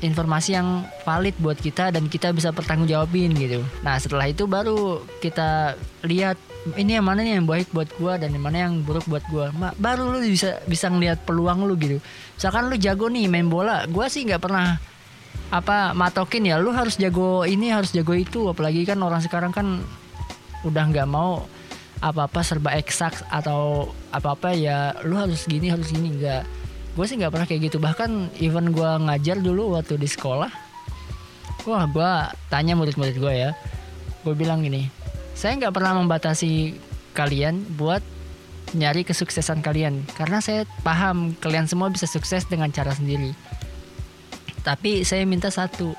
informasi 0.00 0.56
yang 0.56 0.88
valid 1.04 1.36
buat 1.36 1.60
kita 1.60 1.92
dan 1.92 2.08
kita 2.08 2.32
bisa 2.32 2.50
pertanggungjawabin 2.56 3.36
gitu. 3.36 3.60
Nah 3.84 4.00
setelah 4.00 4.32
itu 4.32 4.48
baru 4.48 5.04
kita 5.20 5.76
lihat 6.08 6.40
ini 6.76 6.96
yang 6.96 7.04
mana 7.04 7.20
nih 7.20 7.40
yang 7.40 7.48
baik 7.48 7.68
buat 7.72 7.88
gua 8.00 8.16
dan 8.16 8.32
yang 8.32 8.44
mana 8.44 8.68
yang 8.68 8.80
buruk 8.80 9.04
buat 9.04 9.24
gua. 9.28 9.52
Baru 9.76 10.16
lu 10.16 10.24
bisa 10.24 10.60
bisa 10.64 10.88
ngelihat 10.88 11.24
peluang 11.28 11.68
lu 11.68 11.76
gitu. 11.76 12.00
Misalkan 12.36 12.72
lu 12.72 12.76
jago 12.80 13.12
nih 13.12 13.28
main 13.28 13.48
bola, 13.48 13.84
gua 13.92 14.08
sih 14.08 14.24
nggak 14.24 14.40
pernah 14.40 14.80
apa 15.50 15.92
matokin 15.98 16.46
ya 16.46 16.62
lu 16.62 16.70
harus 16.70 16.94
jago 16.94 17.42
ini 17.42 17.74
harus 17.74 17.90
jago 17.90 18.14
itu 18.14 18.46
apalagi 18.46 18.86
kan 18.86 19.02
orang 19.02 19.18
sekarang 19.18 19.50
kan 19.50 19.82
udah 20.62 20.84
nggak 20.94 21.10
mau 21.10 21.42
apa-apa 22.00 22.40
serba 22.40 22.72
eksak 22.76 23.28
atau 23.28 23.92
apa-apa 24.10 24.56
ya 24.56 24.96
lu 25.04 25.16
harus 25.20 25.44
gini 25.44 25.68
harus 25.68 25.92
gini. 25.92 26.16
Nggak 26.16 26.42
gue 26.96 27.04
sih 27.06 27.16
nggak 27.20 27.32
pernah 27.32 27.46
kayak 27.46 27.60
gitu. 27.70 27.78
Bahkan 27.80 28.40
even 28.40 28.72
gue 28.72 28.90
ngajar 29.06 29.38
dulu 29.38 29.76
waktu 29.76 30.00
di 30.00 30.08
sekolah 30.08 30.52
wah 31.68 31.84
gue 31.84 32.10
tanya 32.48 32.74
murid-murid 32.74 33.16
gue 33.16 33.32
ya. 33.32 33.50
Gue 34.24 34.34
bilang 34.36 34.64
gini 34.64 34.88
saya 35.36 35.56
nggak 35.56 35.72
pernah 35.72 35.96
membatasi 35.96 36.76
kalian 37.16 37.64
buat 37.76 38.04
nyari 38.70 39.02
kesuksesan 39.02 39.66
kalian 39.66 40.04
karena 40.14 40.38
saya 40.38 40.62
paham 40.86 41.34
kalian 41.42 41.66
semua 41.66 41.88
bisa 41.90 42.04
sukses 42.08 42.44
dengan 42.48 42.68
cara 42.72 42.92
sendiri. 42.92 43.32
Tapi 44.60 45.08
saya 45.08 45.24
minta 45.24 45.48
satu 45.48 45.96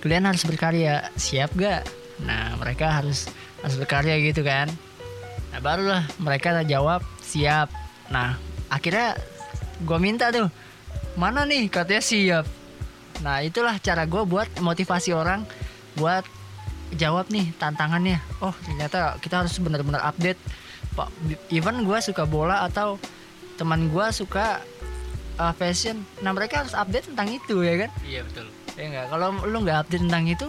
kalian 0.00 0.26
harus 0.26 0.42
berkarya 0.48 1.12
siap 1.14 1.52
gak 1.54 1.84
nah 2.24 2.56
mereka 2.56 3.00
harus 3.00 3.28
harus 3.60 3.76
berkarya 3.80 4.16
gitu 4.20 4.40
kan 4.44 4.68
nah 5.50 5.58
barulah 5.58 6.02
mereka 6.22 6.62
jawab 6.62 7.02
siap. 7.22 7.70
Nah 8.10 8.38
akhirnya 8.70 9.18
gue 9.82 9.98
minta 9.98 10.30
tuh 10.30 10.48
mana 11.18 11.42
nih? 11.46 11.66
Katanya 11.66 12.02
siap. 12.02 12.46
Nah 13.20 13.42
itulah 13.42 13.76
cara 13.82 14.06
gue 14.06 14.22
buat 14.24 14.48
motivasi 14.62 15.10
orang 15.14 15.44
buat 15.98 16.22
jawab 16.94 17.30
nih 17.30 17.50
tantangannya. 17.58 18.18
Oh 18.42 18.54
ternyata 18.66 19.18
kita 19.18 19.42
harus 19.44 19.58
benar-benar 19.58 20.06
update. 20.06 20.38
Pak 20.94 21.08
even 21.54 21.86
gue 21.86 21.98
suka 22.02 22.26
bola 22.26 22.66
atau 22.66 22.98
teman 23.60 23.92
gue 23.92 24.06
suka 24.10 24.64
uh, 25.40 25.54
fashion 25.56 26.04
nah 26.20 26.32
mereka 26.36 26.64
harus 26.64 26.76
update 26.76 27.12
tentang 27.12 27.28
itu 27.32 27.64
ya 27.64 27.86
kan? 27.86 27.90
Iya 28.04 28.20
betul. 28.28 28.46
ya 28.78 28.86
enggak 28.86 29.06
kalau 29.12 29.28
lu 29.44 29.56
nggak 29.66 29.78
update 29.84 30.04
tentang 30.08 30.24
itu 30.30 30.48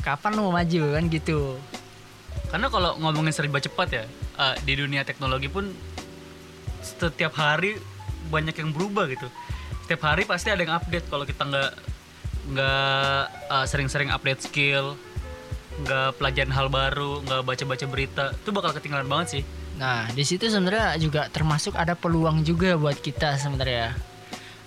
kapan 0.00 0.30
lu 0.32 0.48
mau 0.48 0.54
maju 0.56 0.82
kan 0.96 1.04
gitu 1.12 1.60
Karena 2.50 2.66
kalau 2.66 2.98
ngomongin 2.98 3.30
serba 3.30 3.62
cepat 3.62 3.88
ya, 3.94 4.04
eh, 4.38 4.54
di 4.66 4.74
dunia 4.74 5.06
teknologi 5.06 5.46
pun 5.46 5.70
setiap 6.82 7.34
hari 7.38 7.78
banyak 8.28 8.54
yang 8.58 8.74
berubah 8.74 9.06
gitu. 9.08 9.30
Setiap 9.86 10.02
hari 10.10 10.26
pasti 10.26 10.50
ada 10.50 10.62
yang 10.62 10.74
update. 10.74 11.06
Kalau 11.06 11.24
kita 11.24 11.42
nggak 11.46 11.70
nggak 12.50 13.22
eh, 13.54 13.66
sering-sering 13.70 14.10
update 14.10 14.42
skill, 14.50 14.98
nggak 15.86 16.18
pelajaran 16.18 16.52
hal 16.52 16.66
baru, 16.68 17.22
nggak 17.24 17.40
baca-baca 17.46 17.86
berita, 17.86 18.24
itu 18.34 18.50
bakal 18.50 18.70
ketinggalan 18.74 19.08
banget 19.08 19.26
sih. 19.40 19.42
Nah, 19.80 20.10
di 20.12 20.24
situ 20.28 20.44
sebenarnya 20.50 20.98
juga 21.00 21.32
termasuk 21.32 21.72
ada 21.72 21.96
peluang 21.96 22.44
juga 22.44 22.76
buat 22.76 23.00
kita 23.00 23.40
sebenarnya. 23.40 23.96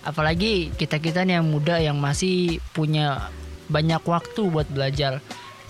Apalagi 0.02 0.74
kita-kita 0.74 1.22
nih 1.22 1.40
yang 1.40 1.48
muda 1.48 1.78
yang 1.78 1.96
masih 2.02 2.58
punya 2.74 3.30
banyak 3.70 4.02
waktu 4.04 4.42
buat 4.50 4.68
belajar. 4.68 5.22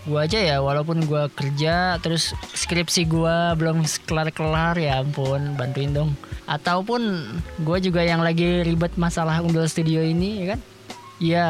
Gua 0.03 0.27
aja 0.27 0.35
ya 0.35 0.59
walaupun 0.59 1.07
gua 1.07 1.31
kerja 1.31 1.95
terus 2.03 2.35
skripsi 2.51 3.07
gua 3.07 3.55
belum 3.55 3.87
kelar-kelar 4.03 4.75
ya 4.75 4.99
ampun 4.99 5.55
bantuin 5.55 5.95
dong. 5.95 6.11
Ataupun 6.43 7.23
gua 7.63 7.79
juga 7.79 8.03
yang 8.03 8.19
lagi 8.19 8.67
ribet 8.67 8.95
masalah 8.99 9.39
undul 9.39 9.63
studio 9.67 10.03
ini 10.03 10.43
ya 10.43 10.45
kan? 10.55 10.59
Ya 11.23 11.47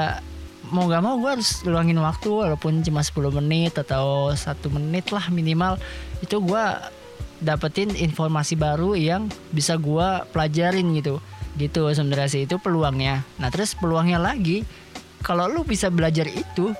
mau 0.69 0.85
gak 0.85 1.01
mau 1.01 1.17
gua 1.17 1.37
harus 1.37 1.65
luangin 1.65 1.97
waktu 1.97 2.29
walaupun 2.29 2.85
cuma 2.85 3.01
10 3.01 3.33
menit 3.41 3.73
atau 3.73 4.29
satu 4.37 4.69
menit 4.69 5.09
lah 5.09 5.33
minimal. 5.33 5.81
Itu 6.21 6.37
gua 6.37 6.93
dapetin 7.41 7.91
informasi 7.97 8.55
baru 8.55 8.93
yang 8.93 9.33
bisa 9.49 9.75
gua 9.81 10.29
pelajarin 10.29 10.93
gitu. 10.93 11.17
Gitu 11.57 11.89
sebenarnya 11.89 12.29
sih 12.29 12.45
itu 12.45 12.61
peluangnya. 12.61 13.25
Nah 13.41 13.49
terus 13.49 13.73
peluangnya 13.73 14.21
lagi 14.21 14.61
kalau 15.23 15.47
lu 15.49 15.63
bisa 15.63 15.87
belajar 15.89 16.27
itu 16.27 16.75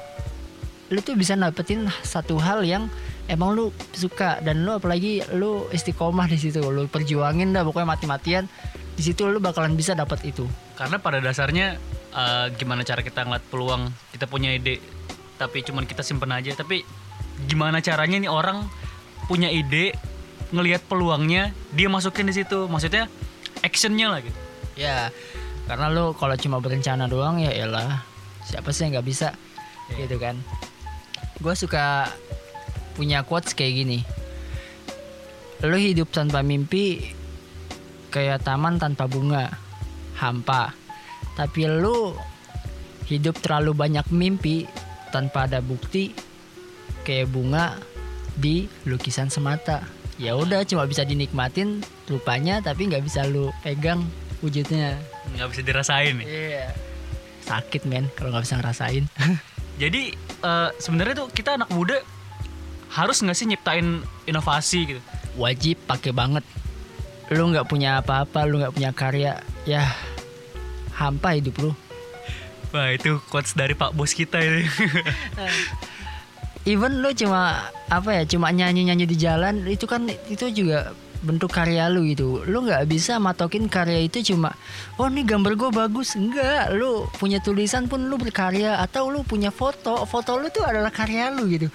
lu 0.94 1.02
tuh 1.02 1.18
bisa 1.18 1.34
dapetin 1.34 1.90
satu 2.06 2.38
hal 2.38 2.62
yang 2.62 2.86
emang 3.26 3.58
lu 3.58 3.74
suka 3.98 4.38
dan 4.46 4.62
lu 4.62 4.78
apalagi 4.78 5.26
lu 5.34 5.66
istiqomah 5.74 6.30
di 6.30 6.38
situ 6.38 6.62
lu 6.62 6.86
perjuangin 6.86 7.50
dah 7.50 7.66
pokoknya 7.66 7.98
mati-matian 7.98 8.46
di 8.94 9.02
situ 9.02 9.26
lu 9.26 9.42
bakalan 9.42 9.74
bisa 9.74 9.98
dapat 9.98 10.22
itu 10.22 10.46
Karena 10.78 11.02
pada 11.02 11.18
dasarnya 11.18 11.82
eh, 12.14 12.46
gimana 12.58 12.86
cara 12.86 13.02
kita 13.02 13.26
ngeliat 13.26 13.46
peluang, 13.50 13.90
kita 14.14 14.26
punya 14.26 14.54
ide, 14.54 14.82
tapi 15.38 15.62
cuman 15.62 15.86
kita 15.86 16.02
simpen 16.02 16.34
aja. 16.34 16.50
Tapi 16.58 16.82
gimana 17.46 17.78
caranya 17.78 18.18
nih 18.18 18.30
orang 18.30 18.66
punya 19.30 19.54
ide, 19.54 19.94
ngelihat 20.50 20.82
peluangnya, 20.90 21.54
dia 21.78 21.90
masukin 21.94 22.26
di 22.26 22.34
situ. 22.34 22.66
Maksudnya 22.66 23.06
actionnya 23.62 24.10
lah 24.12 24.20
gitu. 24.26 24.40
ya 24.74 25.14
karena 25.70 25.88
lu 25.94 26.12
kalau 26.18 26.36
cuma 26.36 26.58
berencana 26.58 27.06
doang 27.08 27.38
ya 27.40 27.54
elah 27.54 28.02
siapa 28.44 28.74
sih 28.74 28.90
yang 28.90 29.00
nggak 29.00 29.08
bisa 29.08 29.30
Iya. 29.94 30.08
gitu 30.08 30.16
kan 30.20 30.36
gue 31.42 31.54
suka 31.58 32.12
punya 32.94 33.26
quotes 33.26 33.58
kayak 33.58 33.74
gini. 33.86 34.00
Lu 35.64 35.80
hidup 35.80 36.12
tanpa 36.12 36.44
mimpi 36.44 37.14
kayak 38.14 38.46
taman 38.46 38.78
tanpa 38.78 39.10
bunga 39.10 39.50
hampa. 40.20 40.76
Tapi 41.34 41.66
lu 41.66 42.14
hidup 43.10 43.42
terlalu 43.42 43.74
banyak 43.74 44.06
mimpi 44.14 44.70
tanpa 45.10 45.50
ada 45.50 45.60
bukti 45.64 46.14
kayak 47.08 47.32
bunga 47.32 47.80
di 48.38 48.70
lukisan 48.86 49.34
semata. 49.34 49.82
Ya 50.22 50.38
udah 50.38 50.62
cuma 50.70 50.86
bisa 50.86 51.02
dinikmatin 51.02 51.82
rupanya 52.06 52.62
tapi 52.62 52.86
nggak 52.86 53.02
bisa 53.02 53.26
lu 53.26 53.50
pegang 53.66 54.06
wujudnya. 54.46 55.02
Nggak 55.34 55.48
bisa 55.50 55.62
dirasain 55.66 56.14
nih. 56.22 56.28
iya. 56.28 56.68
Sakit 57.44 57.90
men 57.90 58.08
kalau 58.16 58.32
nggak 58.32 58.46
bisa 58.46 58.56
ngerasain 58.62 59.04
Jadi 59.82 60.14
eh, 60.44 60.70
sebenarnya 60.78 61.26
tuh 61.26 61.28
kita 61.34 61.58
anak 61.58 61.70
muda 61.74 61.98
harus 62.94 63.18
nggak 63.26 63.38
sih 63.38 63.50
nyiptain 63.50 64.06
inovasi 64.30 64.80
gitu. 64.86 65.02
wajib 65.34 65.82
pakai 65.90 66.14
banget 66.14 66.46
lu 67.34 67.50
nggak 67.50 67.66
punya 67.66 67.98
apa-apa 67.98 68.46
lu 68.46 68.62
nggak 68.62 68.78
punya 68.78 68.94
karya 68.94 69.42
ya 69.66 69.82
hampa 70.94 71.34
hidup 71.34 71.58
lu 71.58 71.72
Wah 72.74 72.90
itu 72.90 73.22
quotes 73.30 73.54
dari 73.54 73.78
Pak 73.78 73.94
Bos 73.94 74.18
kita 74.18 74.42
ini. 74.42 74.66
even 76.66 77.06
lu 77.06 77.14
cuma 77.14 77.70
apa 77.90 78.10
ya 78.18 78.24
cuma 78.26 78.50
nyanyi 78.50 78.88
nyanyi 78.90 79.06
di 79.06 79.18
jalan 79.18 79.62
itu 79.70 79.86
kan 79.86 80.10
itu 80.10 80.50
juga 80.50 80.94
bentuk 81.24 81.50
karya 81.50 81.88
lu 81.88 82.04
gitu. 82.06 82.44
Lu 82.44 82.68
nggak 82.68 82.86
bisa 82.86 83.18
matokin 83.18 83.72
karya 83.72 84.04
itu 84.04 84.36
cuma 84.36 84.52
oh 85.00 85.08
nih 85.08 85.24
gambar 85.24 85.56
gue 85.56 85.70
bagus. 85.72 86.20
Enggak 86.20 86.76
lu 86.76 87.08
punya 87.18 87.40
tulisan 87.40 87.88
pun 87.88 88.06
lu 88.12 88.20
berkarya 88.20 88.84
atau 88.84 89.08
lu 89.08 89.24
punya 89.24 89.50
foto 89.50 90.04
foto 90.04 90.36
lu 90.36 90.52
tuh 90.52 90.68
adalah 90.68 90.92
karya 90.92 91.32
lu 91.32 91.48
gitu. 91.48 91.72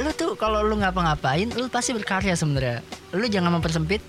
Lu 0.00 0.10
tuh 0.14 0.38
kalau 0.38 0.62
lu 0.62 0.78
ngapa-ngapain 0.78 1.50
lu 1.52 1.66
pasti 1.66 1.92
berkarya 1.92 2.38
sebenarnya. 2.38 2.80
Lu 3.12 3.26
jangan 3.26 3.58
mempersempit 3.58 4.00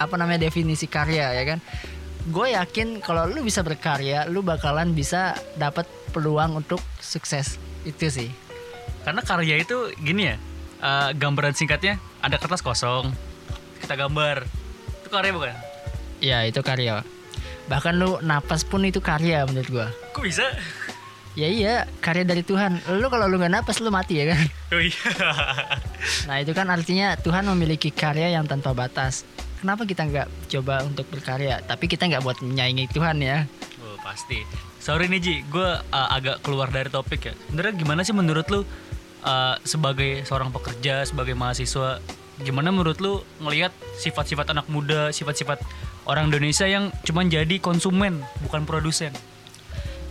apa 0.00 0.18
namanya 0.18 0.48
definisi 0.48 0.88
karya 0.88 1.36
ya 1.36 1.44
kan? 1.44 1.60
Gue 2.32 2.56
yakin 2.56 3.04
kalau 3.04 3.28
lu 3.28 3.44
bisa 3.44 3.60
berkarya 3.60 4.24
lu 4.26 4.40
bakalan 4.40 4.96
bisa 4.96 5.36
dapat 5.60 5.84
peluang 6.16 6.64
untuk 6.64 6.80
sukses. 6.98 7.60
Itu 7.84 8.08
sih. 8.08 8.30
Karena 9.02 9.20
karya 9.26 9.58
itu 9.58 9.90
gini 9.98 10.30
ya, 10.30 10.36
eh, 10.78 11.10
gambaran 11.18 11.58
singkatnya 11.58 11.98
ada 12.22 12.38
kertas 12.38 12.62
kosong, 12.62 13.10
kita 13.82 13.98
gambar. 13.98 14.46
Itu 15.02 15.08
karya 15.10 15.30
bukan? 15.34 15.54
Ya 16.22 16.38
itu 16.46 16.62
karya. 16.62 17.02
Bahkan 17.66 17.98
lu 17.98 18.22
napas 18.22 18.62
pun 18.62 18.86
itu 18.86 19.02
karya 19.02 19.42
menurut 19.44 19.68
gua. 19.68 19.88
Kok 20.14 20.22
bisa? 20.22 20.46
Ya 21.34 21.48
iya 21.48 21.74
karya 21.98 22.22
dari 22.22 22.46
Tuhan. 22.46 22.78
Lu 23.02 23.10
kalau 23.10 23.26
lu 23.26 23.42
nggak 23.42 23.52
napas 23.52 23.82
lu 23.82 23.90
mati 23.90 24.22
ya 24.22 24.36
kan. 24.36 24.42
Oh 24.72 24.80
iya. 24.80 25.08
Nah 26.30 26.36
itu 26.38 26.52
kan 26.54 26.70
artinya 26.70 27.18
Tuhan 27.18 27.42
memiliki 27.50 27.90
karya 27.90 28.30
yang 28.30 28.46
tanpa 28.46 28.70
batas. 28.70 29.26
Kenapa 29.58 29.86
kita 29.86 30.06
nggak 30.06 30.28
coba 30.50 30.82
untuk 30.86 31.06
berkarya? 31.10 31.62
Tapi 31.62 31.86
kita 31.90 32.06
nggak 32.06 32.22
buat 32.22 32.38
menyaingi 32.42 32.90
Tuhan 32.90 33.18
ya. 33.22 33.46
Oh 33.82 33.98
pasti. 34.02 34.42
Sorry 34.82 35.06
nih 35.06 35.20
Ji, 35.22 35.34
gue 35.46 35.68
agak 35.94 36.42
keluar 36.42 36.66
dari 36.66 36.90
topik 36.90 37.30
ya. 37.30 37.34
Sebenarnya 37.46 37.74
gimana 37.78 38.02
sih 38.02 38.10
menurut 38.10 38.46
lu 38.50 38.66
uh, 39.22 39.54
sebagai 39.62 40.26
seorang 40.26 40.50
pekerja, 40.50 41.06
sebagai 41.06 41.38
mahasiswa, 41.38 42.02
gimana 42.42 42.74
menurut 42.74 42.98
lu 42.98 43.22
ngelihat 43.40 43.70
sifat-sifat 43.98 44.52
anak 44.52 44.66
muda, 44.66 45.14
sifat-sifat 45.14 45.62
orang 46.06 46.28
Indonesia 46.28 46.66
yang 46.66 46.90
cuman 47.06 47.30
jadi 47.30 47.56
konsumen, 47.62 48.20
bukan 48.42 48.66
produsen? 48.66 49.14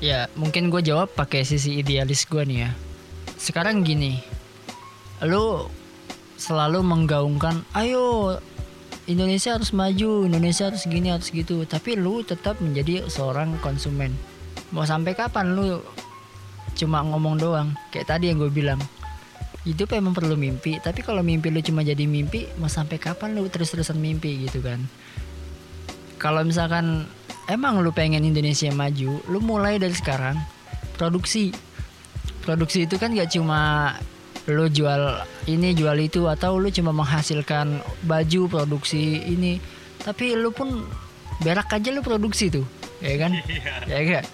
Ya 0.01 0.31
mungkin 0.33 0.73
gue 0.73 0.81
jawab 0.81 1.13
pakai 1.13 1.45
sisi 1.45 1.77
idealis 1.77 2.25
gue 2.25 2.41
nih 2.41 2.65
ya. 2.65 2.71
Sekarang 3.37 3.85
gini, 3.85 4.17
lu 5.21 5.69
selalu 6.41 6.81
menggaungkan, 6.81 7.61
ayo 7.77 8.37
Indonesia 9.05 9.57
harus 9.57 9.73
maju, 9.73 10.25
Indonesia 10.25 10.69
harus 10.69 10.85
gini 10.85 11.13
harus 11.13 11.29
gitu. 11.29 11.65
Tapi 11.65 11.97
lu 11.97 12.25
tetap 12.25 12.57
menjadi 12.61 13.05
seorang 13.09 13.57
konsumen. 13.61 14.13
Mau 14.73 14.87
sampai 14.87 15.13
kapan 15.13 15.53
lu 15.53 15.83
cuma 16.77 17.03
ngomong 17.03 17.35
doang? 17.37 17.69
Kayak 17.91 18.17
tadi 18.17 18.31
yang 18.31 18.39
gue 18.39 18.49
bilang. 18.53 18.79
Hidup 19.61 19.93
emang 19.93 20.17
perlu 20.17 20.33
mimpi, 20.33 20.81
tapi 20.81 21.05
kalau 21.05 21.21
mimpi 21.21 21.53
lu 21.53 21.61
cuma 21.61 21.85
jadi 21.85 22.09
mimpi, 22.09 22.49
mau 22.57 22.65
sampai 22.65 22.97
kapan 22.97 23.37
lu 23.37 23.45
terus-terusan 23.45 23.93
mimpi 24.01 24.41
gitu 24.49 24.57
kan? 24.65 24.81
Kalau 26.17 26.41
misalkan 26.41 27.05
emang 27.45 27.85
lu 27.85 27.93
pengen 27.93 28.25
Indonesia 28.25 28.73
maju, 28.73 29.21
lu 29.29 29.37
mulai 29.37 29.77
dari 29.77 29.93
sekarang 29.93 30.33
produksi. 30.97 31.53
Produksi 32.41 32.89
itu 32.89 32.97
kan 32.97 33.13
gak 33.13 33.37
cuma 33.37 33.93
lu 34.49 34.65
jual 34.65 35.21
ini 35.45 35.77
jual 35.77 35.93
itu 36.01 36.25
atau 36.25 36.57
lu 36.57 36.73
cuma 36.73 36.89
menghasilkan 36.89 37.85
baju 38.09 38.41
produksi 38.49 39.21
ini, 39.29 39.61
tapi 40.01 40.33
lu 40.33 40.49
pun 40.49 40.81
berak 41.45 41.69
aja 41.69 41.93
lu 41.93 42.01
produksi 42.01 42.49
tuh, 42.49 42.65
ya 42.97 43.13
kan? 43.21 43.37
ya 43.85 43.97
enggak? 44.01 44.25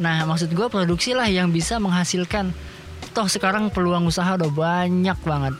Nah, 0.00 0.24
maksud 0.24 0.52
gua 0.56 0.72
produksi 0.72 1.12
lah 1.12 1.28
yang 1.28 1.52
bisa 1.52 1.76
menghasilkan. 1.76 2.56
Toh 3.16 3.28
sekarang 3.28 3.72
peluang 3.72 4.08
usaha 4.08 4.36
udah 4.36 4.52
banyak 4.52 5.18
banget. 5.24 5.54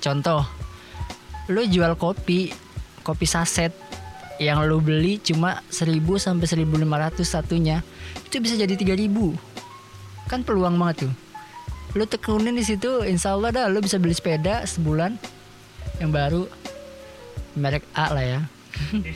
Contoh, 0.00 0.44
lu 1.48 1.64
jual 1.64 1.96
kopi, 1.96 2.52
kopi 3.00 3.24
saset 3.24 3.72
yang 4.40 4.64
lu 4.64 4.80
beli 4.80 5.20
cuma 5.20 5.60
1000 5.68 6.00
sampai 6.16 6.48
1500 6.48 7.20
satunya 7.28 7.84
itu 8.24 8.40
bisa 8.40 8.56
jadi 8.56 8.72
3000 8.72 9.12
kan 10.32 10.40
peluang 10.40 10.80
banget 10.80 11.08
tuh. 11.08 11.12
Lu 11.98 12.06
tekunin 12.06 12.56
di 12.56 12.64
situ 12.64 13.02
insya 13.04 13.36
Allah 13.36 13.50
dah 13.52 13.66
lu 13.68 13.82
bisa 13.82 14.00
beli 14.00 14.14
sepeda 14.14 14.64
sebulan. 14.64 15.18
Yang 16.00 16.10
baru 16.14 16.42
merek 17.58 17.84
A 17.92 18.14
lah 18.14 18.24
ya. 18.24 18.40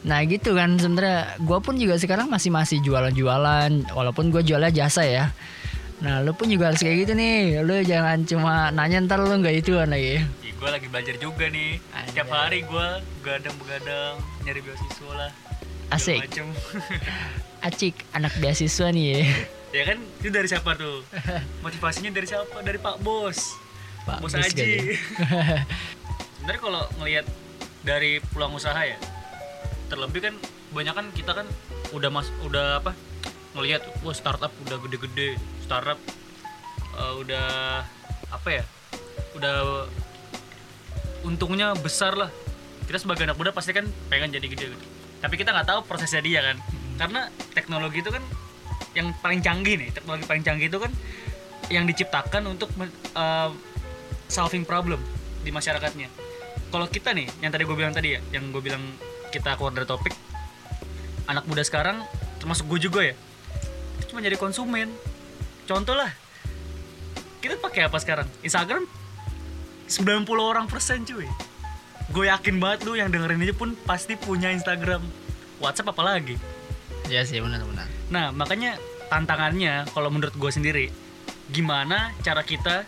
Nah 0.00 0.24
gitu 0.24 0.56
kan 0.56 0.80
sebenarnya. 0.80 1.36
Gue 1.44 1.60
pun 1.60 1.76
juga 1.76 2.00
sekarang 2.00 2.32
masih 2.32 2.48
masih 2.48 2.80
jualan-jualan 2.80 3.92
walaupun 3.92 4.32
gue 4.32 4.40
jualnya 4.40 4.72
jasa 4.72 5.04
ya 5.04 5.28
nah 6.00 6.24
lu 6.24 6.32
pun 6.32 6.48
juga 6.48 6.72
harus 6.72 6.80
kayak 6.80 7.04
gitu 7.04 7.12
nih 7.12 7.60
lu 7.60 7.76
jangan 7.84 8.24
cuma 8.24 8.72
nanya 8.72 9.04
ntar 9.04 9.20
lu 9.20 9.36
nggak 9.36 9.60
itu 9.60 9.76
lagi 9.76 10.24
gue 10.60 10.68
lagi 10.68 10.92
belajar 10.92 11.16
juga 11.16 11.48
nih. 11.48 11.80
Tiap 12.12 12.28
Anjay. 12.28 12.36
hari 12.36 12.58
gue 12.68 12.86
begadang-begadang 13.24 14.20
nyari 14.44 14.60
beasiswa 14.60 15.12
lah. 15.16 15.30
Asik. 15.88 16.20
macem. 16.20 16.52
acik 17.66 17.94
anak 18.16 18.32
beasiswa 18.40 18.88
nih 18.88 19.04
ya 19.12 19.20
ya 19.76 19.82
kan 19.88 19.98
itu 20.20 20.28
dari 20.28 20.48
siapa 20.52 20.76
tuh? 20.76 21.00
Motivasinya 21.64 22.12
dari 22.12 22.28
siapa? 22.28 22.60
Dari 22.60 22.76
Pak 22.76 23.00
Bos. 23.00 23.56
Pak 24.04 24.20
Bos 24.20 24.36
Bos 24.36 24.44
Aji. 24.44 24.52
kayaknya. 24.52 24.96
Sebenarnya 26.36 26.60
kalau 26.60 26.82
ngelihat 27.00 27.26
dari 27.80 28.20
peluang 28.20 28.56
usaha 28.60 28.80
ya, 28.84 28.96
terlebih 29.88 30.20
kan 30.28 30.34
banyak 30.76 30.92
kan 30.92 31.06
kita 31.16 31.32
kan 31.32 31.46
udah 31.96 32.10
mas 32.12 32.28
udah 32.44 32.84
apa 32.84 32.92
ngelihat 33.56 33.82
wah 34.04 34.14
startup 34.14 34.52
udah 34.68 34.76
gede-gede 34.88 35.40
startup 35.70 35.98
eh, 36.98 37.14
udah 37.22 37.48
apa 38.34 38.48
ya 38.50 38.64
udah 39.38 39.86
untungnya 41.22 41.78
besar 41.78 42.18
lah 42.18 42.30
kita 42.90 42.98
sebagai 42.98 43.30
anak 43.30 43.38
muda 43.38 43.54
pasti 43.54 43.70
kan 43.70 43.86
pengen 44.10 44.34
jadi 44.34 44.46
gede 44.50 44.74
gitu 44.74 44.78
tapi 45.22 45.38
kita 45.38 45.54
nggak 45.54 45.68
tahu 45.70 45.80
prosesnya 45.86 46.18
dia 46.18 46.42
kan 46.42 46.58
karena 46.98 47.30
teknologi 47.54 48.02
itu 48.02 48.10
kan 48.10 48.24
yang 48.98 49.14
paling 49.22 49.38
canggih 49.38 49.78
nih 49.78 49.94
teknologi 49.94 50.26
paling 50.26 50.42
canggih 50.42 50.66
itu 50.66 50.82
kan 50.82 50.90
yang 51.70 51.86
diciptakan 51.86 52.50
untuk 52.50 52.68
uh, 53.14 53.54
solving 54.26 54.66
problem 54.66 54.98
di 55.42 55.54
masyarakatnya. 55.54 56.10
Kalau 56.70 56.86
kita 56.90 57.14
nih, 57.14 57.26
yang 57.42 57.50
tadi 57.54 57.62
gue 57.66 57.76
bilang 57.78 57.94
tadi 57.94 58.18
ya, 58.18 58.20
yang 58.34 58.50
gue 58.50 58.62
bilang 58.62 58.82
kita 59.30 59.54
keluar 59.58 59.74
dari 59.74 59.86
topik, 59.86 60.14
anak 61.30 61.46
muda 61.46 61.62
sekarang, 61.62 62.02
termasuk 62.42 62.66
gue 62.66 62.90
juga 62.90 63.00
ya, 63.06 63.14
cuma 64.10 64.22
jadi 64.22 64.38
konsumen. 64.38 64.90
Contoh 65.70 65.94
lah, 65.94 66.10
kita 67.38 67.54
pakai 67.62 67.86
apa 67.86 67.94
sekarang? 68.02 68.26
Instagram 68.42 68.90
90 69.86 70.26
orang 70.42 70.66
persen 70.66 71.06
cuy. 71.06 71.30
Gue 72.10 72.26
yakin 72.26 72.58
banget 72.58 72.90
lu 72.90 72.98
yang 72.98 73.06
dengerin 73.06 73.38
ini 73.38 73.54
pun 73.54 73.78
pasti 73.86 74.18
punya 74.18 74.50
Instagram. 74.50 74.98
WhatsApp 75.62 75.94
apalagi. 75.94 76.34
ya 77.06 77.22
sih 77.22 77.38
benar-benar 77.38 77.86
Nah, 78.10 78.34
makanya 78.34 78.82
tantangannya 79.12 79.86
kalau 79.94 80.10
menurut 80.10 80.34
gue 80.34 80.50
sendiri, 80.50 80.86
gimana 81.54 82.10
cara 82.26 82.42
kita 82.42 82.82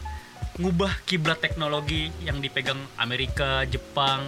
ngubah 0.59 1.07
kiblat 1.07 1.39
teknologi 1.39 2.11
yang 2.27 2.43
dipegang 2.43 2.83
Amerika, 2.99 3.63
Jepang, 3.71 4.27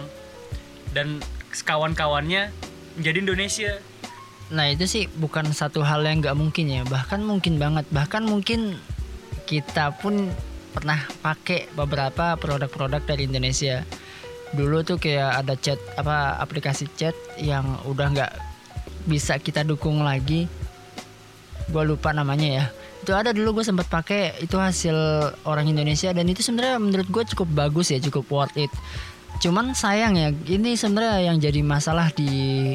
dan 0.95 1.19
kawan-kawannya 1.51 2.55
menjadi 2.95 3.17
Indonesia. 3.19 3.71
Nah 4.53 4.69
itu 4.69 4.85
sih 4.85 5.09
bukan 5.09 5.49
satu 5.49 5.81
hal 5.81 6.05
yang 6.05 6.21
nggak 6.21 6.37
mungkin 6.37 6.65
ya. 6.69 6.81
Bahkan 6.85 7.25
mungkin 7.25 7.57
banget. 7.57 7.89
Bahkan 7.89 8.29
mungkin 8.29 8.77
kita 9.49 9.93
pun 9.97 10.29
pernah 10.75 11.01
pakai 11.23 11.71
beberapa 11.73 12.37
produk-produk 12.37 13.01
dari 13.01 13.25
Indonesia. 13.25 13.81
Dulu 14.53 14.85
tuh 14.85 15.01
kayak 15.01 15.41
ada 15.41 15.53
chat 15.57 15.79
apa 15.97 16.37
aplikasi 16.37 16.85
chat 16.93 17.17
yang 17.41 17.65
udah 17.89 18.07
nggak 18.13 18.33
bisa 19.09 19.41
kita 19.41 19.65
dukung 19.65 20.05
lagi. 20.05 20.45
Gue 21.65 21.81
lupa 21.81 22.13
namanya 22.13 22.49
ya. 22.61 22.65
Itu 23.01 23.17
ada 23.17 23.33
dulu 23.33 23.61
gue 23.61 23.65
sempat 23.65 23.89
pakai 23.89 24.37
itu 24.45 24.61
hasil 24.61 24.93
orang 25.49 25.65
Indonesia. 25.65 26.13
Dan 26.13 26.29
itu 26.29 26.45
sebenarnya 26.45 26.77
menurut 26.77 27.09
gue 27.09 27.23
cukup 27.33 27.49
bagus 27.49 27.89
ya 27.89 27.97
cukup 27.97 28.29
worth 28.29 28.57
it. 28.61 28.69
Cuman 29.41 29.73
sayang 29.73 30.13
ya 30.15 30.29
ini 30.47 30.77
sebenarnya 30.77 31.33
yang 31.33 31.37
jadi 31.41 31.65
masalah 31.65 32.13
di 32.13 32.73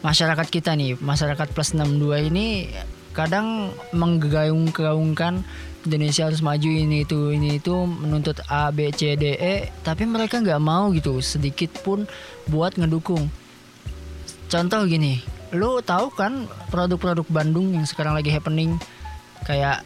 masyarakat 0.00 0.48
kita 0.48 0.72
nih 0.76 0.96
masyarakat 0.96 1.52
plus 1.52 1.76
62 1.76 2.32
ini 2.32 2.72
kadang 3.12 3.74
menggaung-gaungkan 3.90 5.44
Indonesia 5.84 6.28
harus 6.28 6.44
maju 6.44 6.68
ini 6.68 7.08
itu 7.08 7.32
ini 7.32 7.56
itu 7.56 7.72
menuntut 7.72 8.44
A 8.52 8.68
B 8.68 8.92
C 8.92 9.16
D 9.16 9.32
E 9.36 9.72
tapi 9.80 10.04
mereka 10.04 10.36
nggak 10.40 10.60
mau 10.60 10.92
gitu 10.92 11.24
sedikit 11.24 11.72
pun 11.80 12.04
buat 12.48 12.76
ngedukung. 12.76 13.32
Contoh 14.50 14.84
gini 14.84 15.24
lu 15.50 15.82
tahu 15.82 16.14
kan 16.14 16.46
produk-produk 16.70 17.26
Bandung 17.26 17.74
yang 17.74 17.88
sekarang 17.88 18.14
lagi 18.14 18.28
happening? 18.28 18.76
Kayak 19.48 19.82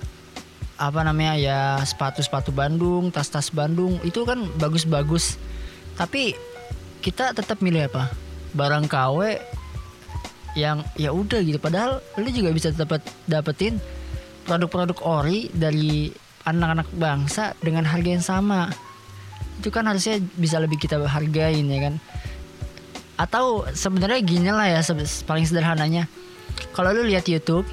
apa 0.74 1.06
namanya 1.06 1.38
ya 1.38 1.60
sepatu-sepatu 1.86 2.50
Bandung 2.50 3.14
tas-tas 3.14 3.54
Bandung 3.54 4.02
itu 4.02 4.26
kan 4.26 4.50
bagus-bagus. 4.58 5.38
Tapi 5.94 6.34
kita 7.00 7.30
tetap 7.38 7.62
milih 7.62 7.86
apa? 7.86 8.10
Barang 8.50 8.90
KW 8.90 9.38
yang 10.54 10.86
ya 10.94 11.10
udah 11.10 11.42
gitu. 11.42 11.58
Padahal 11.58 12.02
lu 12.18 12.30
juga 12.30 12.50
bisa 12.54 12.70
dapat 12.70 13.02
dapetin 13.26 13.78
produk-produk 14.46 14.98
ori 15.02 15.50
dari 15.50 16.10
anak-anak 16.46 16.88
bangsa 16.94 17.58
dengan 17.60 17.84
harga 17.86 18.10
yang 18.10 18.24
sama. 18.24 18.70
Itu 19.58 19.70
kan 19.70 19.86
harusnya 19.86 20.18
bisa 20.38 20.58
lebih 20.62 20.78
kita 20.78 20.98
hargain 21.06 21.66
ya 21.66 21.80
kan? 21.90 21.94
Atau 23.14 23.66
sebenarnya 23.70 24.20
gini 24.22 24.50
lah 24.50 24.66
ya 24.70 24.80
paling 25.26 25.46
sederhananya. 25.46 26.10
Kalau 26.74 26.94
lu 26.94 27.06
lihat 27.06 27.26
YouTube 27.26 27.66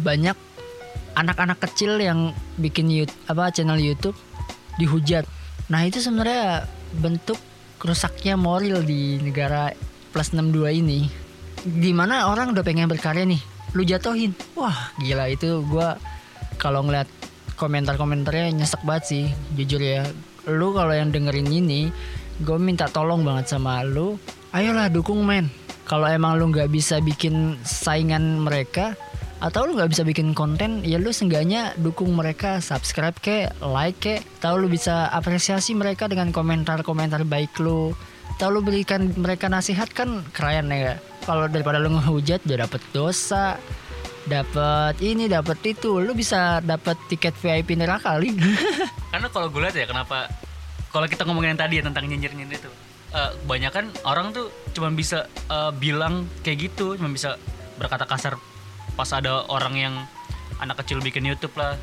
banyak 0.00 0.36
anak-anak 1.16 1.60
kecil 1.60 2.00
yang 2.00 2.32
bikin 2.56 2.88
YouTube, 2.88 3.16
apa 3.28 3.52
channel 3.52 3.80
YouTube 3.80 4.16
dihujat. 4.80 5.28
Nah 5.68 5.84
itu 5.84 6.00
sebenarnya 6.00 6.64
bentuk 6.96 7.36
rusaknya 7.80 8.36
moral 8.36 8.84
di 8.84 9.20
negara 9.20 9.72
plus 10.12 10.34
62 10.34 10.80
ini 10.84 11.19
di 11.64 11.92
mana 11.92 12.28
orang 12.28 12.52
udah 12.56 12.64
pengen 12.64 12.88
berkarya 12.88 13.24
nih? 13.28 13.40
Lu 13.76 13.84
jatuhin 13.84 14.32
wah 14.56 14.94
gila 14.98 15.28
itu. 15.30 15.62
Gua 15.68 15.96
kalau 16.56 16.84
ngeliat 16.84 17.06
komentar-komentarnya 17.60 18.56
nyesek 18.56 18.82
banget 18.84 19.04
sih 19.06 19.24
jujur 19.56 19.80
ya. 19.80 20.08
Lu 20.48 20.72
kalau 20.72 20.96
yang 20.96 21.12
dengerin 21.12 21.48
ini 21.52 21.92
gue 22.40 22.56
minta 22.56 22.88
tolong 22.88 23.20
banget 23.20 23.52
sama 23.52 23.84
lu. 23.84 24.16
Ayolah 24.56 24.88
dukung 24.88 25.22
men. 25.22 25.52
Kalau 25.84 26.08
emang 26.08 26.40
lu 26.40 26.48
nggak 26.48 26.70
bisa 26.72 27.02
bikin 27.02 27.58
saingan 27.66 28.40
mereka 28.40 28.96
atau 29.40 29.64
lu 29.64 29.72
nggak 29.72 29.90
bisa 29.90 30.04
bikin 30.04 30.36
konten 30.36 30.84
ya 30.84 31.00
lu 31.00 31.16
seenggaknya 31.16 31.72
dukung 31.80 32.12
mereka 32.12 32.60
subscribe 32.60 33.16
ke 33.16 33.48
like 33.64 33.96
ke 33.96 34.20
tahu 34.36 34.60
lu 34.60 34.68
bisa 34.68 35.08
apresiasi 35.08 35.72
mereka 35.72 36.12
dengan 36.12 36.28
komentar-komentar 36.28 37.24
baik 37.24 37.56
lu 37.56 37.96
tahu 38.40 38.56
lu 38.56 38.60
berikan 38.64 39.12
mereka 39.20 39.52
nasihat 39.52 39.92
kan 39.92 40.24
keren 40.32 40.72
ya. 40.72 40.96
Kalau 41.28 41.44
daripada 41.44 41.76
lu 41.76 41.92
ngehujat 41.92 42.48
udah 42.48 42.64
dapet 42.64 42.80
dosa 42.96 43.60
dapat 44.24 44.96
ini 45.04 45.28
dapat 45.28 45.60
itu. 45.68 46.00
Lu 46.00 46.16
bisa 46.16 46.64
dapat 46.64 46.96
tiket 47.12 47.36
VIP 47.36 47.76
neraka 47.76 48.16
kali 48.16 48.32
Karena 49.12 49.28
kalau 49.28 49.52
gue 49.52 49.60
lihat 49.60 49.76
ya 49.76 49.84
kenapa 49.84 50.32
kalau 50.88 51.04
kita 51.04 51.28
ngomongin 51.28 51.54
yang 51.54 51.60
tadi 51.60 51.74
ya 51.78 51.84
tentang 51.86 52.08
nyinyir-nyinyir 52.08 52.58
itu, 52.58 52.70
eh, 53.14 53.30
kebanyakan 53.46 53.94
orang 54.02 54.34
tuh 54.34 54.50
cuma 54.74 54.90
bisa 54.90 55.28
eh, 55.28 55.70
bilang 55.76 56.26
kayak 56.42 56.72
gitu, 56.72 56.98
cuma 56.98 57.12
bisa 57.12 57.36
berkata 57.78 58.08
kasar 58.08 58.40
pas 58.98 59.06
ada 59.14 59.46
orang 59.46 59.74
yang 59.78 59.94
anak 60.58 60.82
kecil 60.82 60.98
bikin 60.98 61.22
YouTube 61.28 61.54
lah. 61.54 61.78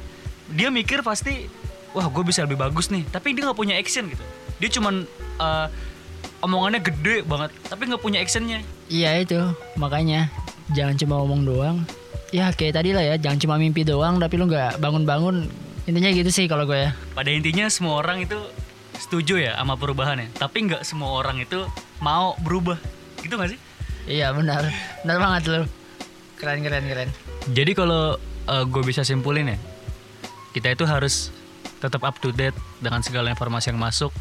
Dia 0.52 0.68
mikir 0.72 1.04
pasti, 1.04 1.48
wah 1.96 2.08
gue 2.08 2.24
bisa 2.28 2.44
lebih 2.44 2.60
bagus 2.60 2.92
nih, 2.92 3.08
tapi 3.08 3.32
dia 3.32 3.48
nggak 3.48 3.60
punya 3.60 3.76
action 3.80 4.12
gitu. 4.12 4.24
Dia 4.60 4.70
cuman 4.76 5.08
eh, 5.40 5.68
omongannya 6.44 6.82
gede 6.84 7.26
banget, 7.26 7.50
tapi 7.68 7.90
nggak 7.90 8.04
punya 8.04 8.22
actionnya. 8.22 8.62
Iya 8.88 9.24
itu 9.24 9.40
makanya 9.76 10.30
jangan 10.76 10.96
cuma 11.00 11.14
ngomong 11.24 11.42
doang. 11.48 11.78
Ya 12.36 12.52
kayak 12.52 12.80
tadi 12.84 12.92
lah 12.92 13.04
ya 13.04 13.16
jangan 13.16 13.40
cuma 13.40 13.56
mimpi 13.56 13.88
doang 13.88 14.20
tapi 14.20 14.36
lu 14.36 14.46
nggak 14.46 14.78
bangun-bangun. 14.84 15.48
Intinya 15.88 16.12
gitu 16.12 16.28
sih 16.28 16.52
kalau 16.52 16.68
gue 16.68 16.76
ya. 16.76 16.92
Pada 17.16 17.32
intinya 17.32 17.72
semua 17.72 18.04
orang 18.04 18.28
itu 18.28 18.36
setuju 19.00 19.40
ya 19.40 19.56
sama 19.56 19.80
perubahan 19.80 20.20
ya, 20.20 20.28
tapi 20.36 20.68
nggak 20.68 20.84
semua 20.84 21.22
orang 21.24 21.40
itu 21.40 21.64
mau 22.04 22.36
berubah, 22.44 22.76
gitu 23.24 23.38
gak 23.38 23.56
sih? 23.56 23.60
Iya 24.10 24.34
benar, 24.36 24.68
benar 25.06 25.18
banget 25.22 25.42
lu. 25.48 25.62
Keren 26.36 26.66
keren 26.66 26.84
keren. 26.84 27.10
Jadi 27.54 27.72
kalau 27.72 28.20
gue 28.46 28.84
bisa 28.84 29.08
simpulin 29.08 29.54
ya, 29.54 29.58
kita 30.52 30.74
itu 30.76 30.84
harus 30.84 31.32
tetap 31.78 32.04
up 32.04 32.18
to 32.20 32.34
date 32.34 32.58
dengan 32.82 33.00
segala 33.06 33.32
informasi 33.32 33.70
yang 33.72 33.80
masuk. 33.80 34.12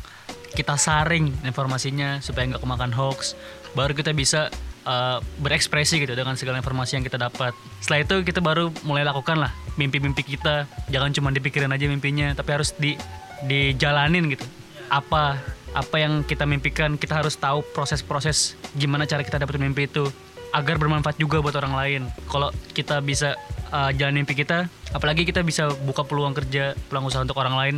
Kita 0.57 0.81
saring 0.81 1.45
informasinya 1.45 2.25
supaya 2.25 2.49
nggak 2.49 2.65
kemakan 2.65 2.91
hoax. 2.97 3.37
Baru 3.77 3.93
kita 3.93 4.17
bisa 4.17 4.49
uh, 4.89 5.21
berekspresi 5.45 6.01
gitu 6.01 6.17
dengan 6.17 6.33
segala 6.41 6.57
informasi 6.63 6.97
yang 6.97 7.05
kita 7.05 7.21
dapat. 7.21 7.53
Setelah 7.85 8.01
itu 8.09 8.17
kita 8.25 8.41
baru 8.41 8.73
mulai 8.89 9.05
lakukan 9.05 9.37
lah 9.37 9.53
mimpi-mimpi 9.77 10.25
kita. 10.25 10.65
Jangan 10.89 11.13
cuma 11.13 11.29
dipikirin 11.29 11.69
aja 11.69 11.85
mimpinya, 11.85 12.33
tapi 12.33 12.57
harus 12.57 12.73
di 12.73 12.97
dijalanin 13.45 14.33
gitu. 14.33 14.49
Apa 14.89 15.37
apa 15.77 15.97
yang 16.01 16.25
kita 16.25 16.49
mimpikan, 16.49 16.97
kita 16.97 17.21
harus 17.21 17.37
tahu 17.37 17.61
proses-proses 17.77 18.57
gimana 18.73 19.05
cara 19.05 19.21
kita 19.21 19.37
dapetin 19.37 19.69
mimpi 19.69 19.85
itu 19.85 20.09
agar 20.57 20.81
bermanfaat 20.81 21.21
juga 21.21 21.45
buat 21.45 21.53
orang 21.53 21.77
lain. 21.77 22.03
Kalau 22.33 22.49
kita 22.73 23.05
bisa 23.05 23.37
uh, 23.77 23.93
jalan 23.93 24.25
mimpi 24.25 24.33
kita, 24.33 24.73
apalagi 24.97 25.29
kita 25.29 25.45
bisa 25.45 25.69
buka 25.85 26.01
peluang 26.01 26.33
kerja, 26.33 26.73
peluang 26.89 27.13
usaha 27.13 27.21
untuk 27.21 27.37
orang 27.37 27.57
lain, 27.61 27.75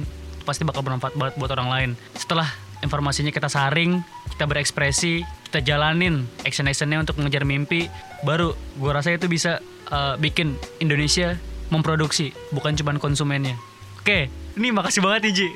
pasti 0.46 0.62
bakal 0.62 0.86
bermanfaat 0.86 1.18
banget 1.18 1.34
buat 1.42 1.50
orang 1.58 1.68
lain. 1.74 1.90
Setelah 2.14 2.46
informasinya 2.84 3.32
kita 3.34 3.50
saring, 3.50 4.02
kita 4.34 4.44
berekspresi, 4.46 5.26
kita 5.50 5.64
jalanin 5.64 6.26
action-actionnya 6.44 7.02
untuk 7.02 7.18
mengejar 7.18 7.42
mimpi, 7.42 7.90
baru 8.22 8.54
gua 8.78 9.00
rasa 9.00 9.14
itu 9.14 9.26
bisa 9.26 9.62
uh, 9.90 10.14
bikin 10.20 10.54
Indonesia 10.78 11.36
memproduksi, 11.68 12.32
bukan 12.54 12.76
cuma 12.76 12.96
konsumennya. 12.96 13.56
Oke, 13.98 14.32
ini 14.56 14.72
makasih 14.72 15.04
banget 15.04 15.28
nih 15.28 15.32
Ji. 15.36 15.48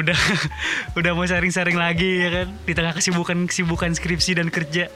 Udah 0.00 0.16
udah 0.98 1.10
mau 1.12 1.28
sharing-sharing 1.28 1.76
lagi 1.76 2.24
ya 2.24 2.28
kan 2.32 2.48
di 2.64 2.72
tengah 2.72 2.96
kesibukan-kesibukan 2.96 3.92
skripsi 3.92 4.40
dan 4.40 4.48
kerja. 4.48 4.88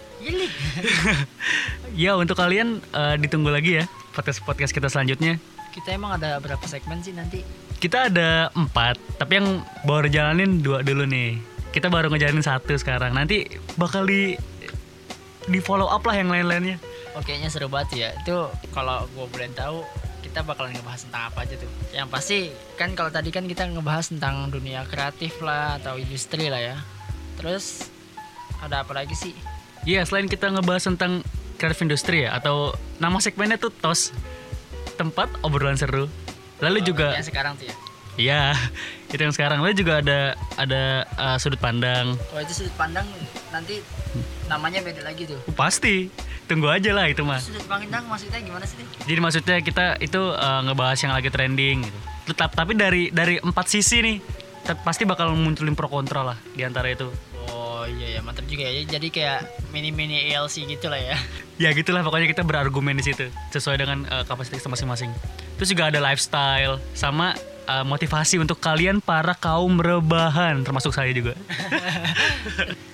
ya 2.02 2.16
untuk 2.16 2.38
kalian 2.38 2.80
eh, 2.80 3.14
ditunggu 3.20 3.52
lagi 3.52 3.82
ya 3.82 3.84
podcast 4.16 4.40
podcast 4.40 4.72
kita 4.72 4.88
selanjutnya. 4.88 5.36
Kita 5.72 5.92
emang 5.92 6.16
ada 6.20 6.40
berapa 6.40 6.62
segmen 6.68 7.04
sih 7.04 7.12
nanti? 7.16 7.44
Kita 7.80 8.08
ada 8.12 8.48
empat, 8.54 8.96
tapi 9.18 9.42
yang 9.42 9.60
baru 9.84 10.06
jalanin 10.06 10.64
dua 10.64 10.80
dulu 10.80 11.04
nih. 11.04 11.51
Kita 11.72 11.88
baru 11.88 12.12
ngejalanin 12.12 12.44
satu 12.44 12.76
sekarang. 12.76 13.16
Nanti 13.16 13.48
bakal 13.80 14.04
di 14.04 14.36
di 15.48 15.58
follow 15.58 15.88
up 15.88 16.04
lah 16.04 16.14
yang 16.20 16.28
lain-lainnya. 16.28 16.76
Oke, 17.16 17.34
nya 17.40 17.48
seru 17.48 17.72
banget 17.72 17.88
ya. 17.96 18.08
Itu 18.20 18.52
kalau 18.76 19.08
gue 19.16 19.26
boleh 19.26 19.48
tahu 19.56 19.82
kita 20.22 20.46
bakalan 20.46 20.72
ngebahas 20.76 21.02
tentang 21.08 21.22
apa 21.32 21.38
aja 21.44 21.54
tuh. 21.58 21.70
Yang 21.90 22.08
pasti 22.12 22.38
kan 22.78 22.94
kalau 22.94 23.10
tadi 23.10 23.34
kan 23.34 23.44
kita 23.48 23.66
ngebahas 23.68 24.12
tentang 24.12 24.48
dunia 24.48 24.86
kreatif 24.86 25.40
lah 25.40 25.80
atau 25.80 25.98
industri 25.98 26.52
lah 26.52 26.60
ya. 26.60 26.76
Terus 27.40 27.88
ada 28.62 28.86
apa 28.86 28.92
lagi 28.94 29.16
sih? 29.18 29.34
Iya, 29.82 30.06
selain 30.06 30.30
kita 30.30 30.52
ngebahas 30.54 30.86
tentang 30.94 31.26
kreatif 31.58 31.82
industri 31.82 32.28
ya 32.28 32.38
atau 32.38 32.76
nama 33.02 33.18
segmennya 33.18 33.58
tuh 33.58 33.74
TOS. 33.74 34.14
Tempat 34.94 35.40
obrolan 35.42 35.74
seru. 35.74 36.06
Lalu 36.62 36.84
juga 36.86 37.16
Yang 37.18 37.34
sekarang 37.34 37.58
tuh 37.58 37.66
ya. 37.66 37.74
Iya, 38.20 38.52
itu 39.08 39.20
yang 39.20 39.32
sekarang. 39.32 39.64
Lalu 39.64 39.72
juga 39.72 40.04
ada 40.04 40.36
ada 40.60 41.08
uh, 41.16 41.36
sudut 41.40 41.56
pandang. 41.56 42.12
Oh 42.36 42.40
itu 42.40 42.52
sudut 42.52 42.74
pandang 42.76 43.08
nanti 43.48 43.80
namanya 44.52 44.84
beda 44.84 45.00
lagi 45.00 45.24
tuh. 45.24 45.40
Uh, 45.48 45.54
pasti, 45.56 46.12
tunggu 46.44 46.68
aja 46.68 46.92
lah 46.92 47.08
itu 47.08 47.24
mah. 47.24 47.40
Sudut 47.40 47.64
pandang 47.64 48.04
maksudnya 48.04 48.44
gimana 48.44 48.68
sih? 48.68 48.84
Jadi 49.08 49.20
maksudnya 49.20 49.56
kita 49.64 49.96
itu 50.04 50.20
uh, 50.20 50.60
ngebahas 50.68 50.98
yang 51.00 51.12
lagi 51.16 51.32
trending 51.32 51.88
gitu. 51.88 51.98
Tetap 52.28 52.52
tapi 52.52 52.76
dari 52.76 53.08
dari 53.08 53.40
empat 53.40 53.66
sisi 53.72 54.04
nih, 54.04 54.16
pasti 54.84 55.08
bakal 55.08 55.32
munculin 55.32 55.72
pro 55.72 55.88
kontra 55.88 56.20
lah 56.20 56.36
di 56.52 56.60
antara 56.68 56.92
itu. 56.92 57.08
Oh 57.48 57.88
iya 57.88 58.16
ya 58.16 58.20
mantap 58.20 58.44
juga 58.44 58.68
ya. 58.68 58.84
Jadi 58.84 59.08
kayak 59.08 59.72
mini 59.72 59.88
mini 59.88 60.28
ELC 60.28 60.68
gitu 60.68 60.92
lah 60.92 61.00
ya. 61.00 61.16
Ya 61.62 61.70
gitulah 61.70 62.02
pokoknya 62.02 62.26
kita 62.26 62.42
berargumen 62.42 62.98
di 62.98 63.06
situ 63.06 63.30
sesuai 63.54 63.78
dengan 63.78 64.02
uh, 64.10 64.26
kapasitas 64.26 64.66
masing-masing. 64.66 65.14
Terus 65.62 65.70
juga 65.70 65.94
ada 65.94 66.02
lifestyle 66.02 66.82
sama 66.90 67.38
uh, 67.66 67.84
motivasi 67.86 68.38
untuk 68.38 68.58
kalian 68.58 69.02
para 69.02 69.34
kaum 69.36 69.78
rebahan 69.78 70.62
termasuk 70.62 70.94
saya 70.94 71.10
juga. 71.14 71.34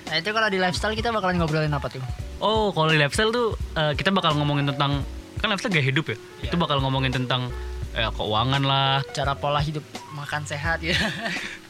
Nah 0.09 0.17
itu 0.17 0.33
kalau 0.33 0.49
di 0.49 0.57
lifestyle 0.57 0.97
kita 0.97 1.13
bakalan 1.13 1.37
ngobrolin 1.37 1.69
apa 1.69 1.93
tuh? 1.93 2.01
Oh, 2.41 2.73
kalau 2.73 2.89
di 2.89 2.97
lifestyle 2.97 3.29
tuh 3.29 3.53
uh, 3.77 3.93
kita 3.93 4.09
bakal 4.09 4.33
ngomongin 4.41 4.73
tentang 4.73 5.05
kan 5.37 5.53
lifestyle 5.53 5.77
gaya 5.77 5.85
hidup 5.85 6.09
ya. 6.09 6.17
Iya. 6.17 6.49
Itu 6.49 6.57
bakal 6.57 6.81
ngomongin 6.81 7.13
tentang 7.13 7.53
ya 7.93 8.09
keuangan 8.17 8.63
lah. 8.65 9.05
Cara 9.13 9.37
pola 9.37 9.61
hidup 9.61 9.85
makan 10.17 10.49
sehat 10.49 10.81
ya. 10.81 10.97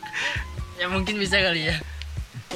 ya 0.81 0.87
mungkin 0.87 1.19
bisa 1.19 1.43
kali 1.43 1.67
ya. 1.67 1.83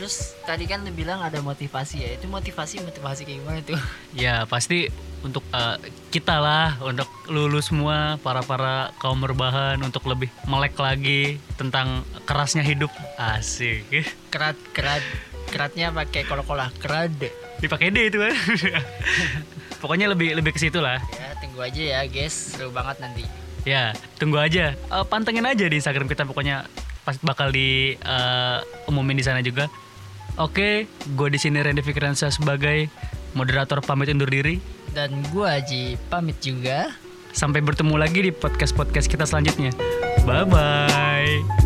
Terus 0.02 0.34
tadi 0.42 0.66
kan 0.66 0.82
lu 0.82 0.90
bilang 0.90 1.22
ada 1.22 1.38
motivasi 1.38 2.02
ya. 2.02 2.18
Itu 2.18 2.26
motivasi 2.26 2.82
motivasi 2.82 3.22
kayak 3.22 3.38
gimana 3.38 3.58
tuh? 3.62 3.78
Ya 4.18 4.42
pasti 4.50 4.90
untuk 5.22 5.46
uh, 5.54 5.78
kita 6.10 6.42
lah, 6.42 6.74
untuk 6.82 7.06
lulu 7.30 7.62
semua 7.62 8.18
para 8.18 8.42
para 8.42 8.90
kaum 8.98 9.22
rebahan 9.22 9.78
untuk 9.78 10.02
lebih 10.10 10.26
melek 10.50 10.74
lagi 10.74 11.38
tentang 11.54 12.02
kerasnya 12.26 12.66
hidup. 12.66 12.90
Asik. 13.14 13.86
Kerat 14.34 14.58
kerat 14.74 15.06
keratnya 15.54 15.94
pakai 15.94 16.26
kol-kolah 16.26 16.74
kerad. 16.82 17.14
Dipakai 17.62 17.94
D 17.94 18.10
itu 18.10 18.18
kan. 18.18 18.34
Pokoknya 19.86 20.10
lebih 20.10 20.34
lebih 20.34 20.50
ke 20.50 20.66
situ 20.66 20.82
lah. 20.82 20.98
Ya 21.14 21.30
tunggu 21.38 21.62
aja 21.62 21.78
ya 21.78 22.00
guys. 22.10 22.58
Seru 22.58 22.74
banget 22.74 22.98
nanti. 22.98 23.22
Ya, 23.62 23.94
tunggu 24.18 24.42
aja. 24.42 24.74
Eh, 24.74 25.04
pantengin 25.06 25.46
aja 25.46 25.62
di 25.70 25.78
Instagram 25.78 26.10
kita 26.10 26.26
pokoknya 26.26 26.66
pas 27.06 27.14
bakal 27.22 27.54
di 27.54 27.94
eh, 27.94 28.58
umumin 28.90 29.14
di 29.14 29.22
sana 29.22 29.38
juga. 29.46 29.70
Oke, 30.40 30.88
gue 30.88 31.28
di 31.28 31.36
sini 31.36 31.60
Randy 31.60 31.84
Fikransa 31.84 32.32
sebagai 32.32 32.88
moderator 33.36 33.84
pamit 33.84 34.12
undur 34.12 34.28
diri. 34.28 34.60
Dan 34.92 35.24
gua 35.32 35.60
Aji 35.60 35.96
pamit 36.08 36.36
juga. 36.40 36.92
Sampai 37.32 37.64
bertemu 37.64 37.96
lagi 37.96 38.20
di 38.20 38.32
podcast-podcast 38.32 39.08
kita 39.08 39.24
selanjutnya. 39.24 39.72
Bye 40.28 40.44
bye. 40.44 41.61